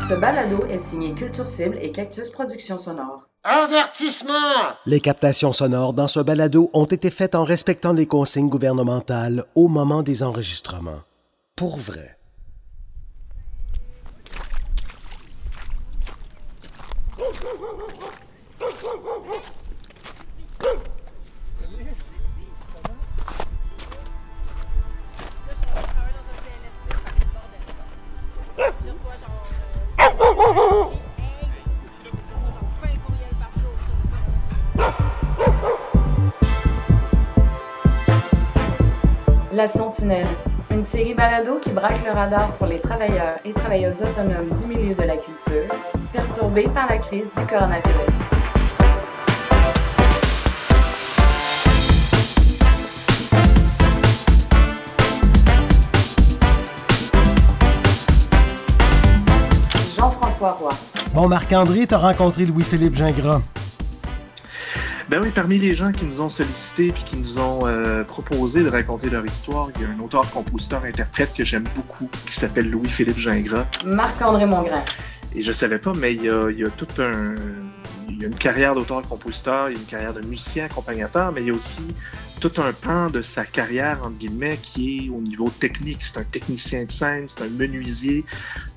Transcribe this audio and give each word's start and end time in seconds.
Ce 0.00 0.14
balado 0.14 0.64
est 0.66 0.78
signé 0.78 1.14
Culture 1.14 1.46
Cible 1.48 1.78
et 1.80 1.90
Cactus 1.90 2.30
Productions 2.30 2.78
Sonores. 2.78 3.28
Avertissement! 3.42 4.74
Les 4.84 5.00
captations 5.00 5.52
sonores 5.52 5.94
dans 5.94 6.06
ce 6.06 6.20
balado 6.20 6.70
ont 6.74 6.84
été 6.84 7.10
faites 7.10 7.34
en 7.34 7.44
respectant 7.44 7.92
les 7.92 8.06
consignes 8.06 8.48
gouvernementales 8.48 9.44
au 9.54 9.68
moment 9.68 10.02
des 10.02 10.22
enregistrements. 10.22 11.00
Pour 11.56 11.78
vrai. 11.78 12.18
La 39.56 39.66
Sentinelle, 39.66 40.26
une 40.70 40.82
série 40.82 41.14
balado 41.14 41.58
qui 41.58 41.72
braque 41.72 42.04
le 42.04 42.12
radar 42.12 42.50
sur 42.50 42.66
les 42.66 42.78
travailleurs 42.78 43.38
et 43.42 43.54
travailleuses 43.54 44.02
autonomes 44.02 44.50
du 44.50 44.66
milieu 44.66 44.94
de 44.94 45.02
la 45.02 45.16
culture, 45.16 45.74
perturbés 46.12 46.68
par 46.74 46.86
la 46.90 46.98
crise 46.98 47.32
du 47.32 47.46
coronavirus. 47.46 48.24
Jean-François 59.96 60.52
Roy. 60.52 60.72
Bon, 61.14 61.28
Marc-André, 61.28 61.86
t'as 61.86 61.96
rencontré 61.96 62.44
Louis-Philippe 62.44 62.94
Gingras. 62.94 63.40
Ben 65.08 65.20
oui, 65.22 65.30
parmi 65.32 65.58
les 65.58 65.76
gens 65.76 65.92
qui 65.92 66.04
nous 66.04 66.20
ont 66.20 66.28
sollicité 66.28 66.88
puis 66.88 67.04
qui 67.04 67.16
nous 67.16 67.38
ont 67.38 67.60
euh, 67.64 68.02
proposé 68.02 68.64
de 68.64 68.68
raconter 68.68 69.08
leur 69.08 69.24
histoire, 69.24 69.68
il 69.76 69.82
y 69.82 69.84
a 69.84 69.88
un 69.88 70.00
auteur, 70.00 70.28
compositeur, 70.32 70.84
interprète 70.84 71.32
que 71.32 71.44
j'aime 71.44 71.62
beaucoup 71.76 72.10
qui 72.26 72.34
s'appelle 72.34 72.68
Louis-Philippe 72.68 73.16
Gingras. 73.16 73.66
Marc-André 73.84 74.46
Mongrain. 74.46 74.82
Et 75.32 75.42
je 75.42 75.52
savais 75.52 75.78
pas, 75.78 75.92
mais 75.96 76.14
il 76.14 76.24
y 76.24 76.28
a, 76.28 76.50
il 76.50 76.58
y 76.58 76.64
a 76.64 76.70
tout 76.70 76.88
un. 77.00 77.36
Il 78.08 78.22
y 78.22 78.24
a 78.24 78.28
une 78.28 78.34
carrière 78.34 78.74
d'auteur-compositeur, 78.74 79.68
il 79.68 79.74
y 79.74 79.78
a 79.78 79.80
une 79.80 79.86
carrière 79.86 80.14
de 80.14 80.26
musicien 80.26 80.64
accompagnateur, 80.64 81.30
mais 81.32 81.42
il 81.42 81.48
y 81.48 81.50
a 81.50 81.54
aussi 81.54 81.86
tout 82.40 82.52
un 82.58 82.72
pan 82.72 83.08
de 83.08 83.22
sa 83.22 83.44
carrière, 83.44 83.98
entre 84.02 84.16
guillemets, 84.16 84.58
qui 84.60 85.06
est 85.06 85.10
au 85.10 85.20
niveau 85.20 85.50
technique. 85.50 85.98
C'est 86.02 86.18
un 86.18 86.24
technicien 86.24 86.84
de 86.84 86.90
scène, 86.90 87.26
c'est 87.28 87.42
un 87.42 87.48
menuisier 87.48 88.24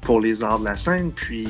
pour 0.02 0.20
les 0.20 0.44
arts 0.44 0.60
de 0.60 0.66
la 0.66 0.76
scène, 0.76 1.12
puis 1.12 1.48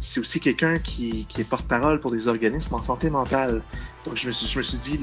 c'est 0.00 0.20
aussi 0.20 0.40
quelqu'un 0.40 0.76
qui, 0.76 1.26
qui, 1.28 1.40
est 1.40 1.44
porte-parole 1.44 2.00
pour 2.00 2.10
des 2.10 2.28
organismes 2.28 2.74
en 2.74 2.82
santé 2.82 3.10
mentale. 3.10 3.62
Je 4.14 4.26
me 4.26 4.32
suis, 4.32 4.46
je 4.46 4.58
me 4.58 4.62
dit, 4.80 4.98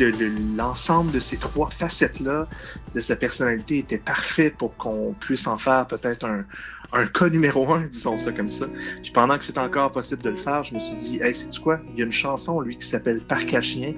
l'ensemble 0.55 1.11
le, 1.11 1.15
de 1.15 1.19
ces 1.19 1.37
trois 1.37 1.69
facettes-là 1.69 2.47
de 2.93 2.99
sa 2.99 3.15
personnalité 3.15 3.79
était 3.79 3.97
parfait 3.97 4.49
pour 4.49 4.75
qu'on 4.77 5.15
puisse 5.19 5.47
en 5.47 5.57
faire 5.57 5.87
peut-être 5.87 6.25
un, 6.25 7.05
cas 7.07 7.29
numéro 7.29 7.73
un, 7.73 7.87
disons 7.91 8.17
ça 8.17 8.31
comme 8.31 8.49
ça. 8.49 8.67
Puis 9.01 9.11
pendant 9.11 9.37
que 9.37 9.43
c'était 9.43 9.59
encore 9.59 9.91
possible 9.91 10.21
de 10.21 10.29
le 10.29 10.37
faire, 10.37 10.63
je 10.63 10.73
me 10.73 10.79
suis 10.79 10.95
dit, 10.95 11.19
hey, 11.21 11.33
c'est 11.35 11.57
quoi? 11.59 11.79
Il 11.93 11.99
y 11.99 12.01
a 12.01 12.05
une 12.05 12.11
chanson, 12.11 12.61
lui, 12.61 12.77
qui 12.77 12.87
s'appelle 12.87 13.21
Parc 13.21 13.53
à 13.53 13.61
chien. 13.61 13.93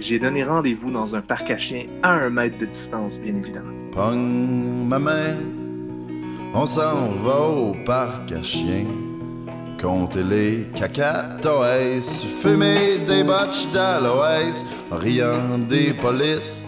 J'ai 0.00 0.18
donné 0.18 0.42
rendez-vous 0.42 0.90
dans 0.90 1.14
un 1.14 1.20
parc 1.20 1.50
à 1.50 1.58
chiens 1.58 1.86
à 2.02 2.10
un 2.10 2.30
mètre 2.30 2.58
de 2.58 2.66
distance, 2.66 3.20
bien 3.20 3.36
évidemment. 3.36 3.72
Pogne 3.92 4.86
ma 4.88 4.98
main, 4.98 5.36
on 6.54 6.66
s'en 6.66 7.12
va 7.12 7.40
au 7.40 7.74
parc 7.84 8.32
à 8.32 8.42
chiens. 8.42 8.84
Compter 9.80 10.22
les 10.22 10.68
cacatoès, 10.74 12.24
fumer 12.40 12.98
des 13.06 13.22
botches 13.22 13.70
d'aloès, 13.72 14.64
riant 14.90 15.58
des 15.58 15.92
polices, 15.92 16.64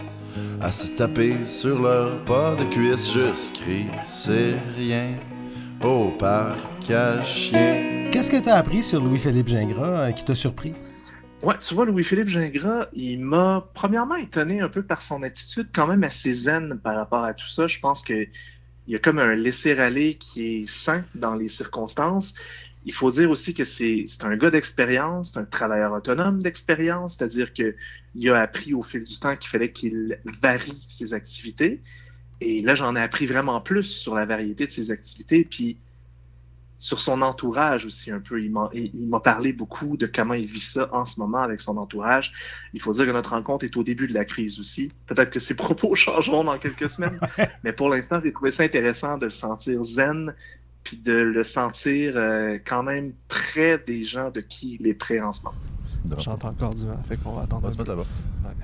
à 0.61 0.71
se 0.71 0.95
taper 0.95 1.43
sur 1.43 1.81
leur 1.81 2.23
pas 2.25 2.55
de 2.55 2.65
cuisse, 2.65 3.11
juste 3.11 3.55
crie, 3.55 3.87
c'est 4.05 4.55
rien, 4.77 5.15
au 5.83 6.09
parc 6.19 6.91
à 6.91 7.23
chiens. 7.23 8.09
Qu'est-ce 8.11 8.29
que 8.29 8.39
t'as 8.39 8.55
appris 8.55 8.83
sur 8.83 9.01
Louis-Philippe 9.01 9.47
Gingras 9.47 10.07
euh, 10.07 10.11
qui 10.11 10.23
t'a 10.23 10.35
surpris? 10.35 10.73
Ouais, 11.41 11.55
tu 11.65 11.73
vois, 11.73 11.85
Louis-Philippe 11.85 12.27
Gingras, 12.27 12.87
il 12.93 13.21
m'a 13.21 13.67
premièrement 13.73 14.15
étonné 14.15 14.61
un 14.61 14.69
peu 14.69 14.83
par 14.83 15.01
son 15.01 15.23
attitude 15.23 15.69
quand 15.73 15.87
même 15.87 16.03
assez 16.03 16.31
zen 16.33 16.79
par 16.83 16.95
rapport 16.95 17.23
à 17.23 17.33
tout 17.33 17.47
ça. 17.47 17.65
Je 17.65 17.79
pense 17.79 18.03
que 18.03 18.27
il 18.89 18.93
y 18.93 18.95
a 18.95 18.99
comme 18.99 19.19
un 19.19 19.35
laisser-aller 19.35 20.15
qui 20.15 20.63
est 20.63 20.67
sain 20.67 21.03
dans 21.13 21.35
les 21.35 21.47
circonstances. 21.47 22.33
Il 22.89 22.93
faut 22.93 23.11
dire 23.11 23.29
aussi 23.29 23.53
que 23.53 23.65
c'est 23.65 24.07
un 24.21 24.35
gars 24.35 24.49
d'expérience, 24.49 25.33
c'est 25.33 25.39
un 25.39 25.45
travailleur 25.45 25.93
autonome 25.93 26.41
d'expérience, 26.41 27.17
c'est-à-dire 27.17 27.53
qu'il 27.53 28.29
a 28.31 28.41
appris 28.41 28.73
au 28.73 28.81
fil 28.81 29.03
du 29.03 29.19
temps 29.19 29.35
qu'il 29.35 29.47
fallait 29.47 29.71
qu'il 29.71 30.17
varie 30.41 30.87
ses 30.89 31.13
activités. 31.13 31.81
Et 32.41 32.63
là, 32.63 32.73
j'en 32.73 32.95
ai 32.95 32.99
appris 32.99 33.27
vraiment 33.27 33.61
plus 33.61 33.83
sur 33.83 34.15
la 34.15 34.25
variété 34.25 34.65
de 34.65 34.71
ses 34.71 34.89
activités, 34.89 35.43
puis 35.43 35.77
sur 36.79 36.99
son 36.99 37.21
entourage 37.21 37.85
aussi 37.85 38.09
un 38.09 38.21
peu. 38.21 38.41
Il 38.41 38.51
m'a 38.51 39.19
parlé 39.19 39.53
beaucoup 39.53 39.95
de 39.95 40.07
comment 40.07 40.33
il 40.33 40.47
vit 40.47 40.59
ça 40.59 40.89
en 40.91 41.05
ce 41.05 41.19
moment 41.19 41.43
avec 41.43 41.61
son 41.61 41.77
entourage. 41.77 42.33
Il 42.73 42.81
faut 42.81 42.93
dire 42.93 43.05
que 43.05 43.11
notre 43.11 43.31
rencontre 43.31 43.65
est 43.65 43.77
au 43.77 43.83
début 43.83 44.07
de 44.07 44.15
la 44.15 44.25
crise 44.25 44.59
aussi. 44.59 44.91
Peut-être 45.05 45.29
que 45.29 45.39
ses 45.39 45.55
propos 45.55 45.93
changeront 45.93 46.45
dans 46.45 46.57
quelques 46.57 46.89
semaines, 46.89 47.19
mais 47.63 47.71
pour 47.71 47.89
l'instant, 47.89 48.19
j'ai 48.19 48.31
trouvé 48.31 48.49
ça 48.49 48.63
intéressant 48.63 49.19
de 49.19 49.25
le 49.25 49.31
sentir 49.31 49.83
zen, 49.83 50.33
puis 50.83 50.97
de 50.97 51.13
le 51.13 51.43
sentir 51.43 52.13
euh, 52.15 52.57
quand 52.65 52.83
même 52.83 53.13
près 53.27 53.77
des 53.85 54.03
gens 54.03 54.31
de 54.31 54.41
qui 54.41 54.77
il 54.79 54.87
est 54.87 54.93
près 54.93 55.19
en 55.19 55.31
ce 55.31 55.43
moment. 55.43 55.55
J'entends 56.17 56.49
encore 56.49 56.73
du 56.73 56.85
vent, 56.85 56.97
fait 57.07 57.17
qu'on 57.17 57.33
va 57.33 57.43
attendre. 57.43 57.63
On 57.63 57.67
va 57.67 57.71
se 57.73 57.77
mettre 57.77 57.89
là-bas. 57.91 58.05
Ouais. 58.45 58.55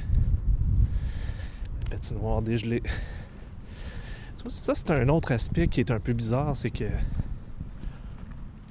La 1.83 1.89
patinoire 1.91 2.41
dégelée. 2.41 2.81
Ça, 4.47 4.73
c'est 4.75 4.91
un 4.91 5.09
autre 5.09 5.31
aspect 5.31 5.67
qui 5.67 5.79
est 5.79 5.91
un 5.91 5.99
peu 5.99 6.13
bizarre, 6.13 6.55
c'est 6.55 6.69
que 6.69 6.85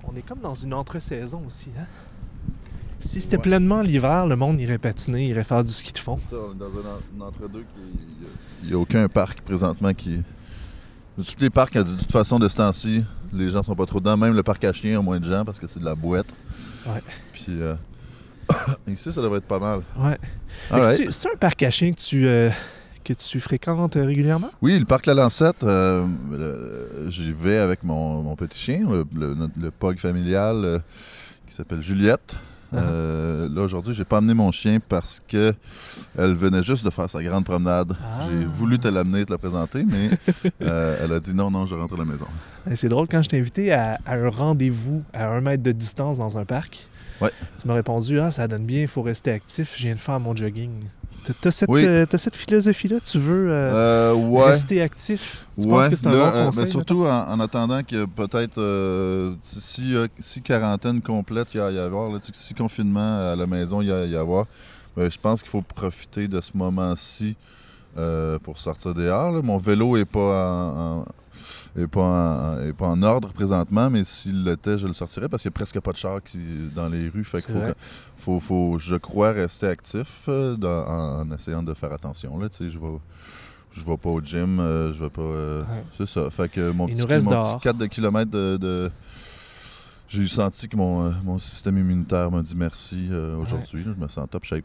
on 0.07 0.15
est 0.17 0.23
comme 0.23 0.39
dans 0.41 0.55
une 0.55 0.73
entre-saison 0.75 1.43
aussi. 1.47 1.71
Hein? 1.79 1.87
Si 3.01 3.21
c'était 3.21 3.37
Ouais. 3.37 3.43
pleinement 3.43 3.83
l'hiver, 3.83 4.27
le 4.27 4.37
monde 4.37 4.61
irait 4.61 4.79
patiner, 4.79 5.27
irait 5.27 5.45
faire 5.45 5.65
du 5.65 5.73
ski 5.73 5.93
de 5.93 5.99
fond. 5.99 6.17
Ça, 6.31 6.37
on 6.49 6.53
est 6.53 6.59
dans 6.59 6.67
un 6.67 7.25
en- 7.25 7.29
entre-deux 7.29 7.61
qui. 7.63 8.27
Il 8.63 8.69
n'y 8.69 8.75
a 8.75 8.79
aucun 8.79 9.09
parc 9.09 9.41
présentement 9.43 9.93
qui. 9.93 10.23
Tous 11.17 11.37
les 11.41 11.51
parcs, 11.51 11.75
de 11.75 11.83
toute 11.97 12.11
façon, 12.11 12.39
de 12.39 12.49
ce 12.49 12.57
temps-ci, 12.57 13.05
les 13.33 13.49
gens 13.51 13.63
sont 13.63 13.77
pas 13.77 13.87
trop 13.87 14.01
dedans. 14.01 14.17
Même 14.17 14.35
le 14.35 14.43
parc 14.43 14.65
à 14.65 14.73
chiens 14.73 14.99
a 14.99 15.03
moins 15.03 15.21
de 15.21 15.25
gens 15.25 15.45
parce 15.45 15.61
que 15.61 15.67
c'est 15.69 15.79
de 15.81 15.85
la 15.85 15.95
boîte. 15.95 16.27
Ouais. 16.87 17.01
Puis 17.33 17.47
euh, 17.51 17.77
ici, 18.89 19.13
ça 19.13 19.23
devrait 19.23 19.39
être 19.39 19.47
pas 19.47 19.59
mal. 19.61 19.83
Ouais. 19.97 20.19
C'est-tu 20.83 21.13
c'est-tu 21.13 21.33
un 21.33 21.37
parc 21.39 21.63
à 21.63 21.71
chiens 21.71 21.93
que 21.93 22.01
tu, 22.01 22.27
euh, 22.27 22.51
que 23.05 23.13
tu 23.13 23.39
fréquentes 23.39 23.97
euh, 23.97 24.05
régulièrement? 24.07 24.51
Oui, 24.61 24.77
le 24.79 24.85
parc 24.85 25.07
La 25.07 25.15
Lancette, 25.15 25.63
euh, 25.63 26.05
j'y 27.09 27.33
vais 27.33 27.59
avec 27.59 27.85
mon, 27.85 28.23
mon 28.23 28.35
petit 28.35 28.59
chien, 28.59 28.81
le, 28.91 29.05
le, 29.15 29.35
notre- 29.35 29.61
le 29.61 29.71
pug 29.71 29.99
familial 30.01 30.83
qui 31.47 31.55
s'appelle 31.55 31.81
Juliette. 31.83 32.35
Euh, 32.75 33.49
là, 33.49 33.63
aujourd'hui, 33.63 33.95
j'ai 33.95 34.05
pas 34.05 34.19
amené 34.19 34.35
mon 34.35 34.51
chien 34.53 34.79
parce 34.89 35.21
que 35.27 35.55
elle 36.19 36.35
venait 36.35 36.63
juste 36.63 36.85
de 36.85 36.91
faire 36.91 37.09
sa 37.09 37.23
grande 37.23 37.45
promenade. 37.45 37.97
Ah. 38.03 38.27
J'ai 38.29 38.45
voulu 38.45 38.79
te 38.79 38.89
l'amener, 38.89 39.25
te 39.25 39.33
la 39.33 39.39
présenter, 39.39 39.85
mais 39.85 40.11
euh, 40.63 40.99
elle 41.03 41.13
a 41.13 41.21
dit 41.21 41.35
non, 41.35 41.51
non, 41.51 41.67
je 41.67 41.75
rentre 41.75 41.95
à 41.95 41.99
la 41.99 42.05
maison. 42.05 42.27
C'est 42.75 42.89
drôle, 42.89 43.07
quand 43.09 43.23
je 43.23 43.29
t'ai 43.29 43.39
invité 43.39 43.73
à, 43.73 43.99
à 44.07 44.15
un 44.17 44.29
rendez-vous 44.29 45.03
à 45.13 45.29
un 45.29 45.41
mètre 45.41 45.63
de 45.63 45.73
distance 45.73 46.19
dans 46.19 46.39
un 46.39 46.45
parc, 46.45 46.89
Ouais. 47.21 47.31
tu 47.61 47.69
m'as 47.69 47.75
répondu 47.75 48.19
Ah, 48.21 48.31
ça 48.31 48.47
donne 48.49 48.65
bien, 48.67 48.83
il 48.83 48.89
faut 48.89 49.03
rester 49.03 49.31
actif, 49.33 49.75
je 49.77 49.83
viens 49.85 49.95
de 49.95 50.01
faire 50.01 50.19
mon 50.21 50.35
jogging. 50.35 50.71
T'as- 51.41 51.51
cette, 51.51 51.71
Oui. 51.71 51.87
euh, 51.87 52.05
cette 52.17 52.37
philosophie-là 52.37 52.97
Tu 53.03 53.19
veux 53.19 53.49
euh, 53.51 54.13
Euh, 54.13 54.13
ouais. 54.15 54.45
rester 54.45 54.83
actif? 54.83 55.47
Tu 55.59 55.67
Ouais, 55.67 55.73
penses 55.73 55.89
que 55.89 55.97
c'est 55.97 56.07
un 56.07 56.13
là, 56.13 56.31
bon 56.31 56.37
euh, 56.37 56.45
conseil 56.47 56.65
mais 56.65 56.71
surtout 56.71 57.07
en, 57.07 57.31
en 57.31 57.41
attendant 57.41 57.83
que 57.83 58.05
peut-être 58.05 58.59
euh, 58.59 59.35
si, 59.43 59.95
si 60.19 60.43
quarantaine 60.43 61.01
complète 61.01 61.49
il 61.55 61.59
y 61.59 61.61
a 61.61 61.71
y 61.71 61.79
avoir, 61.79 62.11
là, 62.11 62.19
tu 62.19 62.27
sais, 62.27 62.33
si 62.35 62.53
confinement 62.53 63.33
à 63.33 63.37
la 63.37 63.47
maison 63.47 63.81
il 63.81 63.89
y 63.89 63.93
a 63.93 64.05
y 64.05 64.17
avoir, 64.17 64.45
ben, 64.97 65.11
je 65.11 65.17
pense 65.19 65.41
qu'il 65.41 65.49
faut 65.51 65.63
profiter 65.63 66.29
de 66.29 66.41
ce 66.43 66.51
moment-ci 66.55 67.37
pour 68.43 68.59
sortir 68.59 68.93
dehors. 68.93 69.33
là. 69.33 69.41
Mon 69.41 69.57
vélo 69.59 69.97
est 69.97 70.05
pas 70.05 70.21
en, 70.21 70.99
en- 71.01 71.05
est 71.77 71.87
pas 71.87 72.01
en, 72.57 72.61
est 72.61 72.73
pas 72.73 72.87
en 72.89 73.03
ordre 73.03 73.33
présentement, 73.33 73.91
mais 73.91 74.05
s'il 74.05 74.45
l'était, 74.45 74.79
je 74.79 74.87
le 74.87 74.93
sortirais 74.93 75.29
parce 75.29 75.43
qu'il 75.43 75.49
n'y 75.51 75.55
a 75.55 75.59
presque 75.59 75.81
pas 75.81 75.93
de 75.93 75.97
chars 75.97 76.23
qui, 76.23 76.39
dans 76.75 76.89
les 76.89 77.09
rues. 77.09 77.25
Fait 77.25 77.41
qu'il 77.45 77.55
faut, 77.55 77.61
faut, 78.17 78.41
faut, 78.41 78.79
je 78.79 78.97
crois, 78.97 79.33
rester 79.33 79.67
actif 79.69 80.25
euh, 80.29 80.57
dans- 80.57 80.87
en, 80.87 81.31
essayant 81.33 81.63
de 81.63 81.75
faire 81.75 81.93
attention. 81.93 82.39
Là, 82.39 82.49
je 82.59 82.65
vais, 82.65 82.99
je 83.73 83.85
vais 83.85 83.97
pas 83.97 84.09
au 84.11 84.21
gym, 84.21 84.61
euh, 84.61 84.93
je 84.95 85.03
vais 85.03 85.11
pas. 85.11 85.23
euh, 85.23 85.63
Ouais. 85.63 85.85
C'est 85.99 86.09
ça. 86.09 86.31
Fait 86.31 86.49
que 86.51 86.71
mon 86.71 86.87
Il 86.87 86.93
petit, 86.93 87.01
mon 87.03 87.55
petit 87.57 87.65
4 87.65 87.77
de 87.77 87.87
kilomètres 87.87 88.31
de. 88.31 88.57
de- 88.57 88.91
J'ai 90.09 90.29
senti 90.29 90.69
que 90.69 90.77
mon, 90.77 91.07
euh, 91.07 91.11
mon 91.25 91.39
système 91.39 91.79
immunitaire 91.79 92.31
m'a 92.31 92.43
dit 92.43 92.55
merci 92.57 93.09
aujourd'hui. 93.41 93.83
Je 93.85 93.91
me 93.91 94.07
sens 94.09 94.19
en 94.19 94.27
top 94.27 94.45
shape. 94.45 94.65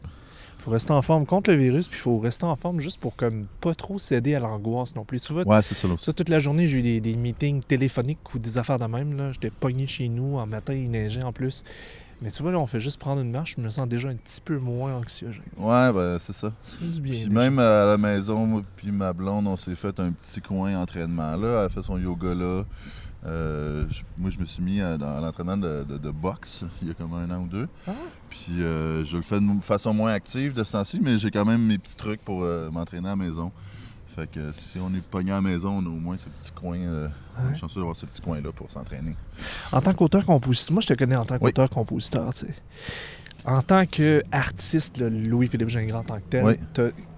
Faut 0.60 0.70
rester 0.70 0.92
en 0.92 1.02
forme 1.02 1.26
contre 1.26 1.50
le 1.50 1.56
virus, 1.56 1.88
puis 1.88 1.98
il 1.98 2.02
faut 2.02 2.18
rester 2.18 2.44
en 2.44 2.56
forme 2.56 2.80
juste 2.80 3.00
pour 3.00 3.16
comme 3.16 3.46
pas 3.60 3.74
trop 3.74 3.98
céder 3.98 4.34
à 4.34 4.40
l'angoisse 4.40 4.94
non 4.94 5.04
plus. 5.04 5.20
Tu 5.20 5.32
vois, 5.32 5.46
Ouais, 5.46 5.62
c'est 5.62 5.74
ça 5.74 6.12
toute 6.12 6.28
la 6.28 6.38
journée, 6.38 6.66
j'ai 6.68 6.78
eu 6.78 6.82
des, 6.82 7.00
des 7.00 7.14
meetings 7.16 7.62
téléphoniques 7.62 8.34
ou 8.34 8.38
des 8.38 8.58
affaires 8.58 8.78
de 8.78 8.84
même. 8.86 9.16
là. 9.16 9.32
J'étais 9.32 9.50
pogné 9.50 9.86
chez 9.86 10.08
nous. 10.08 10.38
En 10.38 10.46
matin, 10.46 10.74
il 10.74 10.90
neigeait 10.90 11.22
en 11.22 11.32
plus. 11.32 11.64
Mais 12.22 12.30
tu 12.30 12.42
vois, 12.42 12.52
là, 12.52 12.58
on 12.58 12.66
fait 12.66 12.80
juste 12.80 12.98
prendre 13.00 13.22
une 13.22 13.30
marche. 13.30 13.54
Je 13.56 13.62
me 13.62 13.70
sens 13.70 13.88
déjà 13.88 14.10
un 14.10 14.14
petit 14.14 14.42
peu 14.42 14.58
moins 14.58 14.94
anxiogène. 14.94 15.40
Ouais, 15.56 15.90
ben 15.90 16.18
c'est 16.18 16.34
ça. 16.34 16.52
Du 16.82 17.00
bien. 17.00 17.12
Puis 17.12 17.24
déjà. 17.28 17.30
même 17.30 17.58
à 17.58 17.86
la 17.86 17.96
maison, 17.96 18.44
moi 18.44 18.62
puis 18.76 18.90
ma 18.92 19.14
blonde, 19.14 19.48
on 19.48 19.56
s'est 19.56 19.74
fait 19.74 19.98
un 20.00 20.12
petit 20.12 20.42
coin 20.42 20.76
entraînement 20.78 21.34
là. 21.36 21.60
Elle 21.60 21.66
a 21.66 21.68
fait 21.70 21.82
son 21.82 21.96
yoga 21.96 22.34
là. 22.34 22.64
Euh, 23.26 23.84
je- 23.90 24.02
moi, 24.16 24.30
je 24.30 24.38
me 24.38 24.44
suis 24.46 24.62
mis 24.62 24.80
à, 24.80 24.96
l'entraînement 24.96 25.56
de, 25.58 25.84
de- 25.84 25.98
de 25.98 26.10
boxe 26.10 26.64
il 26.80 26.88
y 26.88 26.90
a 26.90 26.94
comme 26.94 27.12
un 27.12 27.30
an 27.30 27.42
ou 27.42 27.46
deux. 27.48 27.68
Ah. 27.86 27.92
Puis 28.30 28.62
euh, 28.62 29.04
je 29.04 29.16
le 29.16 29.22
fais 29.22 29.40
de 29.40 29.46
façon 29.60 29.92
moins 29.92 30.12
active 30.12 30.54
de 30.54 30.64
ce 30.64 30.72
temps-ci, 30.72 31.00
mais 31.02 31.18
j'ai 31.18 31.30
quand 31.30 31.44
même 31.44 31.62
mes 31.62 31.76
petits 31.76 31.96
trucs 31.96 32.24
pour 32.24 32.42
euh, 32.44 32.70
m'entraîner 32.70 33.08
à 33.08 33.10
la 33.10 33.16
maison. 33.16 33.52
Fait 34.16 34.28
que 34.28 34.52
si 34.52 34.78
on 34.78 34.92
est 34.94 35.02
pogné 35.02 35.32
à 35.32 35.36
la 35.36 35.40
maison, 35.42 35.78
on 35.78 35.84
a 35.84 35.88
au 35.88 36.00
moins 36.00 36.16
ce 36.16 36.28
petit 36.28 36.50
coin. 36.52 36.78
euh, 36.78 37.08
Ouais. 37.48 37.56
chanceux 37.56 37.80
d'avoir 37.80 37.96
ce 37.96 38.04
petit 38.04 38.20
coin-là 38.20 38.50
pour 38.52 38.70
s'entraîner. 38.70 39.14
En 39.72 39.80
tant 39.80 39.94
qu'auteur-compositeur, 39.94 40.72
moi, 40.74 40.82
je 40.82 40.88
te 40.88 40.94
connais 40.94 41.16
en 41.16 41.24
tant 41.24 41.36
Oui. 41.36 41.40
qu'auteur-compositeur, 41.52 42.34
tu 42.34 42.46
sais. 42.46 42.54
En 43.46 43.62
tant 43.62 43.86
qu'artiste, 43.86 44.98
Louis-Philippe 45.00 45.68
Gingras 45.70 46.00
en 46.00 46.04
tant 46.04 46.16
que 46.16 46.24
tel, 46.28 46.44
Oui. 46.44 46.54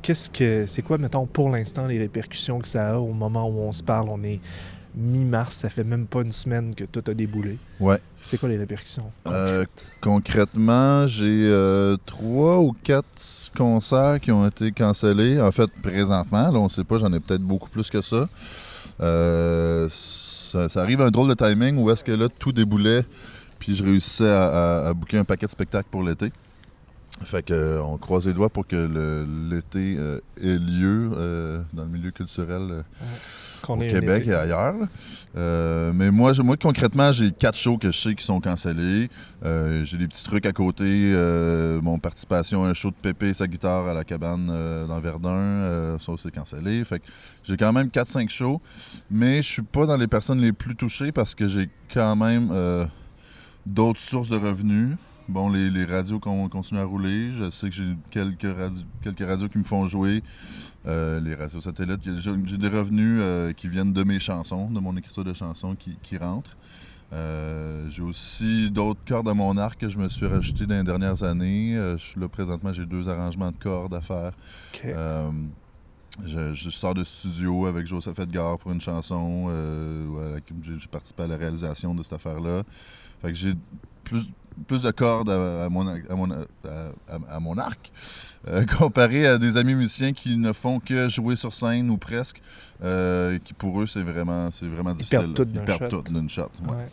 qu'est-ce 0.02 0.31
que 0.31 0.66
c'est 0.69 0.82
quoi, 0.82 0.99
mettons, 0.99 1.26
pour 1.26 1.50
l'instant, 1.50 1.87
les 1.87 1.99
répercussions 1.99 2.60
que 2.60 2.69
ça 2.69 2.90
a 2.93 2.99
au 2.99 3.12
moment 3.12 3.49
où 3.49 3.58
on 3.62 3.72
se 3.72 3.82
parle? 3.82 4.08
On 4.10 4.22
est 4.22 4.38
mi-mars, 4.94 5.56
ça 5.56 5.69
fait 5.69 5.85
même 5.85 6.06
pas 6.06 6.21
une 6.21 6.33
semaine 6.33 6.75
que 6.75 6.85
tout 6.85 7.03
a 7.11 7.15
déboulé. 7.15 7.59
Ouais. 7.81 7.99
C'est 8.23 8.39
quoi 8.39 8.49
les 8.49 8.59
répercussions? 8.59 9.11
Euh, 9.27 9.65
concrètement, 10.00 11.06
j'ai 11.06 11.49
euh, 11.50 11.97
trois 12.06 12.59
ou 12.59 12.75
quatre 12.85 13.50
concerts 13.56 14.21
qui 14.21 14.31
ont 14.31 14.47
été 14.47 14.71
cancellés. 14.73 15.41
En 15.41 15.50
fait, 15.50 15.71
présentement, 15.83 16.50
là, 16.50 16.59
on 16.59 16.69
sait 16.69 16.85
pas, 16.85 16.99
j'en 16.99 17.12
ai 17.12 17.21
peut-être 17.21 17.43
beaucoup 17.43 17.69
plus 17.69 17.91
que 17.91 18.03
ça. 18.03 18.29
Euh, 19.00 19.89
ça. 19.91 20.69
ça 20.69 20.83
arrive 20.83 21.00
à 21.00 21.06
un 21.06 21.11
drôle 21.11 21.29
de 21.29 21.35
timing 21.35 21.79
où 21.79 21.91
est-ce 21.91 22.05
que 22.05 22.12
là, 22.12 22.29
tout 22.29 22.53
déboulait, 22.53 23.05
puis 23.59 23.75
je 23.75 23.83
réussissais 23.83 24.31
à, 24.31 24.43
à, 24.85 24.88
à 24.88 24.95
booker 24.95 25.19
un 25.19 25.25
paquet 25.25 25.47
de 25.47 25.50
spectacles 25.50 25.88
pour 25.91 26.03
l'été. 26.03 26.31
Fait 27.25 27.43
que, 27.43 27.53
euh, 27.53 27.83
on 27.83 27.99
croise 27.99 28.27
les 28.27 28.33
doigts 28.33 28.49
pour 28.49 28.67
que 28.67 29.27
l'été 29.51 29.97
euh, 29.99 30.21
ait 30.41 30.59
lieu 30.59 31.11
euh, 31.15 31.63
dans 31.73 31.85
le 31.85 31.89
milieu 31.89 32.11
culturel 32.11 32.85
au 33.69 33.77
Québec 33.77 34.27
et 34.27 34.35
ailleurs. 34.35 34.75
mais 35.35 36.11
moi, 36.11 36.33
moi, 36.43 36.57
concrètement, 36.57 37.13
j'ai 37.13 37.31
quatre 37.31 37.57
shows 37.57 37.79
que 37.79 37.91
je 37.93 37.99
sais 37.99 38.15
qui 38.15 38.25
sont 38.25 38.41
cancellés. 38.41 39.09
J'ai 39.43 39.97
des 39.97 40.09
petits 40.09 40.25
trucs 40.25 40.47
à 40.47 40.53
côté. 40.53 41.15
mon 41.83 41.99
participation 41.99 42.65
à 42.65 42.69
un 42.69 42.75
show 42.75 42.91
de 42.91 42.97
Pépé 42.97 43.29
et 43.29 43.35
sa 43.35 43.47
guitare 43.47 43.89
à 43.89 43.95
la 43.95 44.05
cabane 44.05 44.47
dans 44.89 45.01
Verdun, 45.01 45.97
ça 46.01 46.13
aussi 46.13 46.31
cancellé. 46.31 46.85
Fait 46.85 46.99
que 46.99 47.05
j'ai 47.45 47.57
quand 47.57 47.73
même 47.73 47.89
4-5 47.89 48.29
shows. 48.29 48.61
Mais 49.11 49.37
je 49.43 49.49
suis 49.49 49.63
pas 49.63 49.87
dans 49.87 49.97
les 49.97 50.09
personnes 50.09 50.41
les 50.41 50.53
plus 50.53 50.75
touchées 50.75 51.13
parce 51.13 51.35
que 51.35 51.47
j'ai 51.47 51.69
quand 51.93 52.17
même 52.17 52.53
d'autres 53.65 54.01
sources 54.01 54.29
de 54.29 54.37
revenus. 54.37 54.97
Bon, 55.32 55.49
les, 55.49 55.70
les 55.70 55.87
radios 55.87 56.20
con- 56.20 56.46
continuent 56.50 56.81
à 56.81 56.84
rouler. 56.84 57.32
Je 57.32 57.50
sais 57.50 57.70
que 57.70 57.75
j'ai 57.75 57.96
quelques, 58.11 58.46
quelques 59.02 59.26
radios 59.26 59.49
qui 59.49 59.56
me 59.56 59.64
font 59.64 59.87
jouer. 59.87 60.23
Euh, 60.87 61.20
les 61.20 61.34
radios 61.34 61.61
satellites. 61.62 62.00
J'ai 62.05 62.58
des 62.58 62.69
revenus 62.69 63.19
euh, 63.23 63.52
qui 63.55 63.67
viennent 63.69 63.94
de 63.94 64.02
mes 64.05 64.20
chansons, 64.20 64.69
de 64.70 64.79
mon 64.79 64.94
écriture 64.96 65.25
de 65.25 65.32
chansons 65.32 65.75
qui, 65.75 65.96
qui 66.02 66.19
rentrent. 66.19 66.55
Euh, 67.14 67.88
j'ai 67.88 68.02
aussi 68.02 68.70
d'autres 68.70 69.00
cordes 69.06 69.29
à 69.29 69.32
mon 69.34 69.56
arc 69.56 69.81
que 69.81 69.88
je 69.88 69.96
me 69.96 70.11
suis 70.11 70.26
rajouté 70.26 70.67
dans 70.67 70.75
les 70.76 70.82
dernières 70.82 71.23
années. 71.23 71.76
Euh, 71.78 71.96
je 71.96 72.05
suis 72.05 72.20
là 72.20 72.28
présentement, 72.28 72.73
j'ai 72.73 72.85
deux 72.85 73.08
arrangements 73.08 73.50
de 73.50 73.56
cordes 73.58 73.94
à 73.94 74.02
faire. 74.02 74.32
Euh, 74.85 75.31
je, 76.26 76.52
je 76.52 76.69
sors 76.69 76.93
de 76.93 77.05
studio 77.05 77.64
avec 77.64 77.87
Joseph 77.87 78.19
Edgar 78.19 78.58
pour 78.58 78.73
une 78.73 78.81
chanson. 78.82 79.49
j'ai 80.62 80.88
participé 80.88 81.23
à 81.23 81.26
la 81.26 81.37
réalisation 81.38 81.94
de 81.94 82.02
cette 82.02 82.12
affaire-là. 82.14 82.64
Fait 83.23 83.28
que 83.28 83.35
j'ai 83.35 83.55
plus, 84.04 84.25
plus 84.66 84.82
de 84.82 84.90
cordes 84.90 85.31
à, 85.31 85.64
à 85.64 85.69
mon, 85.69 85.87
à, 85.88 86.14
mon, 86.14 86.31
à, 87.28 87.40
mon 87.40 87.58
arc 87.58 87.90
euh, 88.49 88.64
comparé 88.78 89.26
à 89.26 89.38
des 89.38 89.56
amis 89.56 89.75
musiciens 89.75 90.12
qui 90.12 90.37
ne 90.37 90.52
font 90.52 90.81
que 90.81 91.08
jouer 91.08 91.37
sur 91.37 91.52
scène 91.54 91.90
ou 91.90 91.96
presque. 91.96 92.43
euh, 92.82 93.34
et 93.37 93.40
qui 93.40 93.54
pour 93.54 93.81
eux, 93.81 93.87
c'est 93.87 94.02
vraiment, 94.02 94.50
c'est 94.50 94.66
vraiment 94.66 94.93
difficile. 94.93 95.19
perdent 95.19 95.34
tout 95.34 95.49
Ils 95.54 95.60
perdent 95.64 95.88
tout 95.88 96.12
d'une 96.12 96.28
shot. 96.28 96.50
ouais. 96.69 96.75
Ouais. 96.76 96.88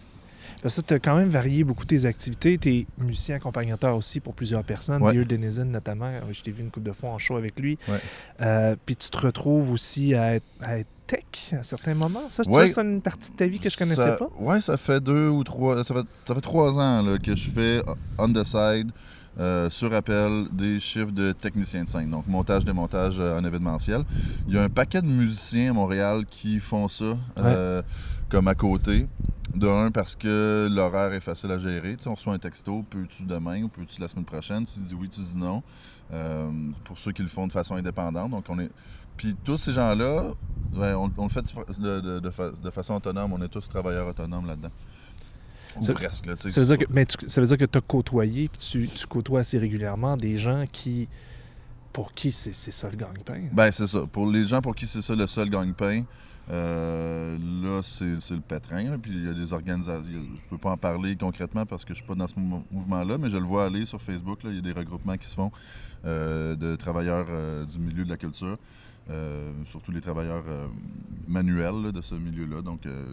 Parce 0.62 0.76
que 0.76 0.82
tu 0.82 0.94
as 0.94 1.00
quand 1.00 1.16
même 1.16 1.30
varié 1.30 1.64
beaucoup 1.64 1.86
tes 1.86 2.06
activités. 2.06 2.58
Tu 2.58 2.70
es 2.70 2.88
musicien 2.98 3.36
accompagnateur 3.38 3.96
aussi 3.96 4.20
pour 4.20 4.34
plusieurs 4.34 4.64
personnes. 4.64 5.02
Ouais. 5.02 5.24
Denizen 5.26 5.72
notamment. 5.72 6.08
Euh, 6.08 6.22
Je 6.32 6.42
t'ai 6.42 6.52
vu 6.52 6.64
une 6.64 6.70
couple 6.72 6.88
de 6.88 6.92
fois 6.94 7.12
en 7.12 7.18
show 7.18 7.38
avec 7.38 7.60
lui. 7.60 7.78
Ouais. 7.88 7.98
Euh, 8.42 8.76
Puis 8.86 8.96
tu 8.96 9.10
te 9.10 9.18
retrouves 9.18 9.72
aussi 9.72 10.14
à 10.16 10.36
être, 10.36 10.46
à 10.62 10.80
être 10.80 10.88
tech 11.08 11.54
à 11.54 11.64
certains 11.64 11.94
moments. 11.96 12.30
Ça, 12.30 12.44
Ouais. 12.50 12.68
c'est 12.68 12.82
une 12.82 13.02
partie 13.02 13.32
de 13.32 13.36
ta 13.36 13.48
vie 13.48 13.60
que 13.60 13.70
je 13.70 13.78
connaissais 13.78 14.02
Ça- 14.02 14.18
pas? 14.18 14.30
Ouais, 14.40 14.60
ça 14.62 14.78
fait 14.78 15.00
deux 15.02 15.30
ou 15.30 15.44
trois. 15.44 15.84
Ça 15.84 15.94
fait, 15.94 16.08
ça 16.28 16.36
fait 16.36 16.42
trois 16.42 16.78
ans 16.78 17.02
là, 17.04 17.18
que 17.18 17.36
je 17.36 17.50
fais 17.50 17.82
on 18.18 18.32
the 18.32 18.44
side, 18.44 18.92
euh, 19.40 19.70
sur 19.70 19.94
appel, 19.94 20.48
des 20.52 20.80
chiffres 20.82 21.12
de 21.12 21.32
technicien 21.32 21.86
de 21.86 21.90
scène. 21.90 22.10
Donc, 22.12 22.28
montage, 22.28 22.66
démontage 22.66 23.16
euh, 23.20 23.40
en 23.40 23.46
événementiel. 23.46 24.04
Il 24.48 24.54
y 24.54 24.58
a 24.58 24.64
un 24.64 24.70
paquet 24.70 25.02
de 25.02 25.08
musiciens 25.08 25.70
à 25.72 25.74
Montréal 25.74 26.26
qui 26.30 26.60
font 26.60 26.88
ça, 26.90 27.18
euh, 27.38 27.82
comme 28.28 28.48
à 28.50 28.56
côté. 28.56 29.08
De 29.56 29.68
un, 29.68 29.90
parce 29.92 30.16
que 30.16 30.68
l'horaire 30.72 31.12
est 31.14 31.20
facile 31.22 31.52
à 31.52 31.58
gérer. 31.58 31.96
Tu 31.98 32.04
sais, 32.04 32.10
on 32.10 32.14
reçoit 32.16 32.34
un 32.34 32.40
texto, 32.40 32.86
peux-tu 32.90 33.24
demain 33.24 33.64
ou 33.64 33.68
peux-tu 33.68 34.00
la 34.00 34.08
semaine 34.08 34.26
prochaine? 34.26 34.66
Tu 34.66 34.80
dis 34.80 34.94
oui, 34.94 35.10
tu 35.10 35.20
dis 35.22 35.38
non. 35.38 35.64
Euh, 36.14 36.50
pour 36.84 36.98
ceux 36.98 37.12
qui 37.12 37.22
le 37.22 37.28
font 37.28 37.48
de 37.48 37.52
façon 37.52 37.76
indépendante. 37.76 38.32
Donc, 38.32 38.46
on 38.50 38.60
est. 38.60 38.70
Puis 39.18 39.36
tous 39.44 39.58
ces 39.58 39.74
gens-là, 39.74 40.32
ouais, 40.76 40.94
on, 40.94 41.12
on 41.18 41.24
le 41.24 41.30
fait 41.30 41.42
de, 41.80 42.00
de- 42.00 42.20
de 42.20 42.30
fa- 42.30 42.52
de 42.52 42.70
façon 42.70 42.94
autonome. 42.96 43.34
On 43.34 43.42
est 43.42 43.48
tous 43.50 43.68
travailleurs 43.68 44.08
autonomes 44.08 44.46
là-dedans. 44.48 44.72
Ou 45.78 45.84
Ça- 45.84 45.94
presque. 45.94 46.26
Là, 46.26 46.36
Ça 46.36 46.48
veut 46.62 46.66
dire 46.66 46.78
que, 46.88 46.92
mais 46.94 47.06
tu- 47.06 47.28
ça 47.28 47.42
veut 47.42 47.48
dire 47.48 47.58
que 47.58 47.66
tu 47.66 47.78
as 47.78 47.82
côtoyé, 47.82 48.50
puis 48.50 48.60
tu, 48.60 48.88
tu 48.88 49.08
côtoies 49.08 49.42
assez 49.42 49.58
régulièrement 49.58 50.16
des 50.16 50.36
gens 50.38 50.64
qui, 50.72 51.08
pour 51.92 52.14
qui 52.14 52.32
c'est 52.32 52.54
c'est 52.54 52.72
ça 52.72 52.90
le 52.90 52.96
gagne-pain. 52.98 53.42
Ben, 53.52 53.72
c'est 53.72 53.88
ça. 53.88 54.06
Pour 54.12 54.28
les 54.28 54.48
gens 54.48 54.62
pour 54.62 54.76
qui 54.76 54.88
c'est 54.88 55.02
ça 55.02 55.16
le 55.16 55.28
seul 55.28 55.50
gagne-pain, 55.50 56.04
euh, 56.52 57.38
là, 57.64 57.82
c'est 57.84 58.06
le 58.32 58.40
pétrin. 58.42 58.98
Puis 58.98 59.12
il 59.14 59.26
y 59.26 59.30
a 59.30 59.34
des 59.34 59.54
organisations. 59.54 60.04
Je 60.12 60.50
peux 60.50 60.58
pas 60.58 60.72
en 60.72 60.78
parler 60.78 61.16
concrètement 61.16 61.66
parce 61.66 61.86
que 61.86 61.94
je 61.94 62.00
suis 62.00 62.08
pas 62.08 62.16
dans 62.16 62.28
ce 62.28 62.40
mou- 62.40 62.64
mouvement-là, 62.72 63.18
mais 63.18 63.30
je 63.30 63.38
le 63.38 63.44
vois 63.46 63.66
aller 63.66 63.86
sur 63.86 64.02
Facebook. 64.02 64.40
Il 64.44 64.56
y 64.56 64.58
a 64.60 64.62
des 64.62 64.72
regroupements 64.72 65.18
qui 65.18 65.28
se 65.28 65.36
font 65.36 65.52
euh, 66.06 66.56
de 66.56 66.76
travailleurs 66.76 67.28
euh, 67.30 67.66
du 67.66 67.78
milieu 67.80 68.04
de 68.04 68.10
la 68.10 68.18
culture. 68.18 68.58
Euh, 69.10 69.52
surtout 69.66 69.92
les 69.92 70.02
travailleurs 70.02 70.44
euh, 70.48 70.68
manuels 71.28 71.82
là, 71.86 71.92
de 71.92 72.02
ce 72.02 72.14
milieu-là, 72.14 72.62
donc 72.62 72.86
euh, 72.86 73.06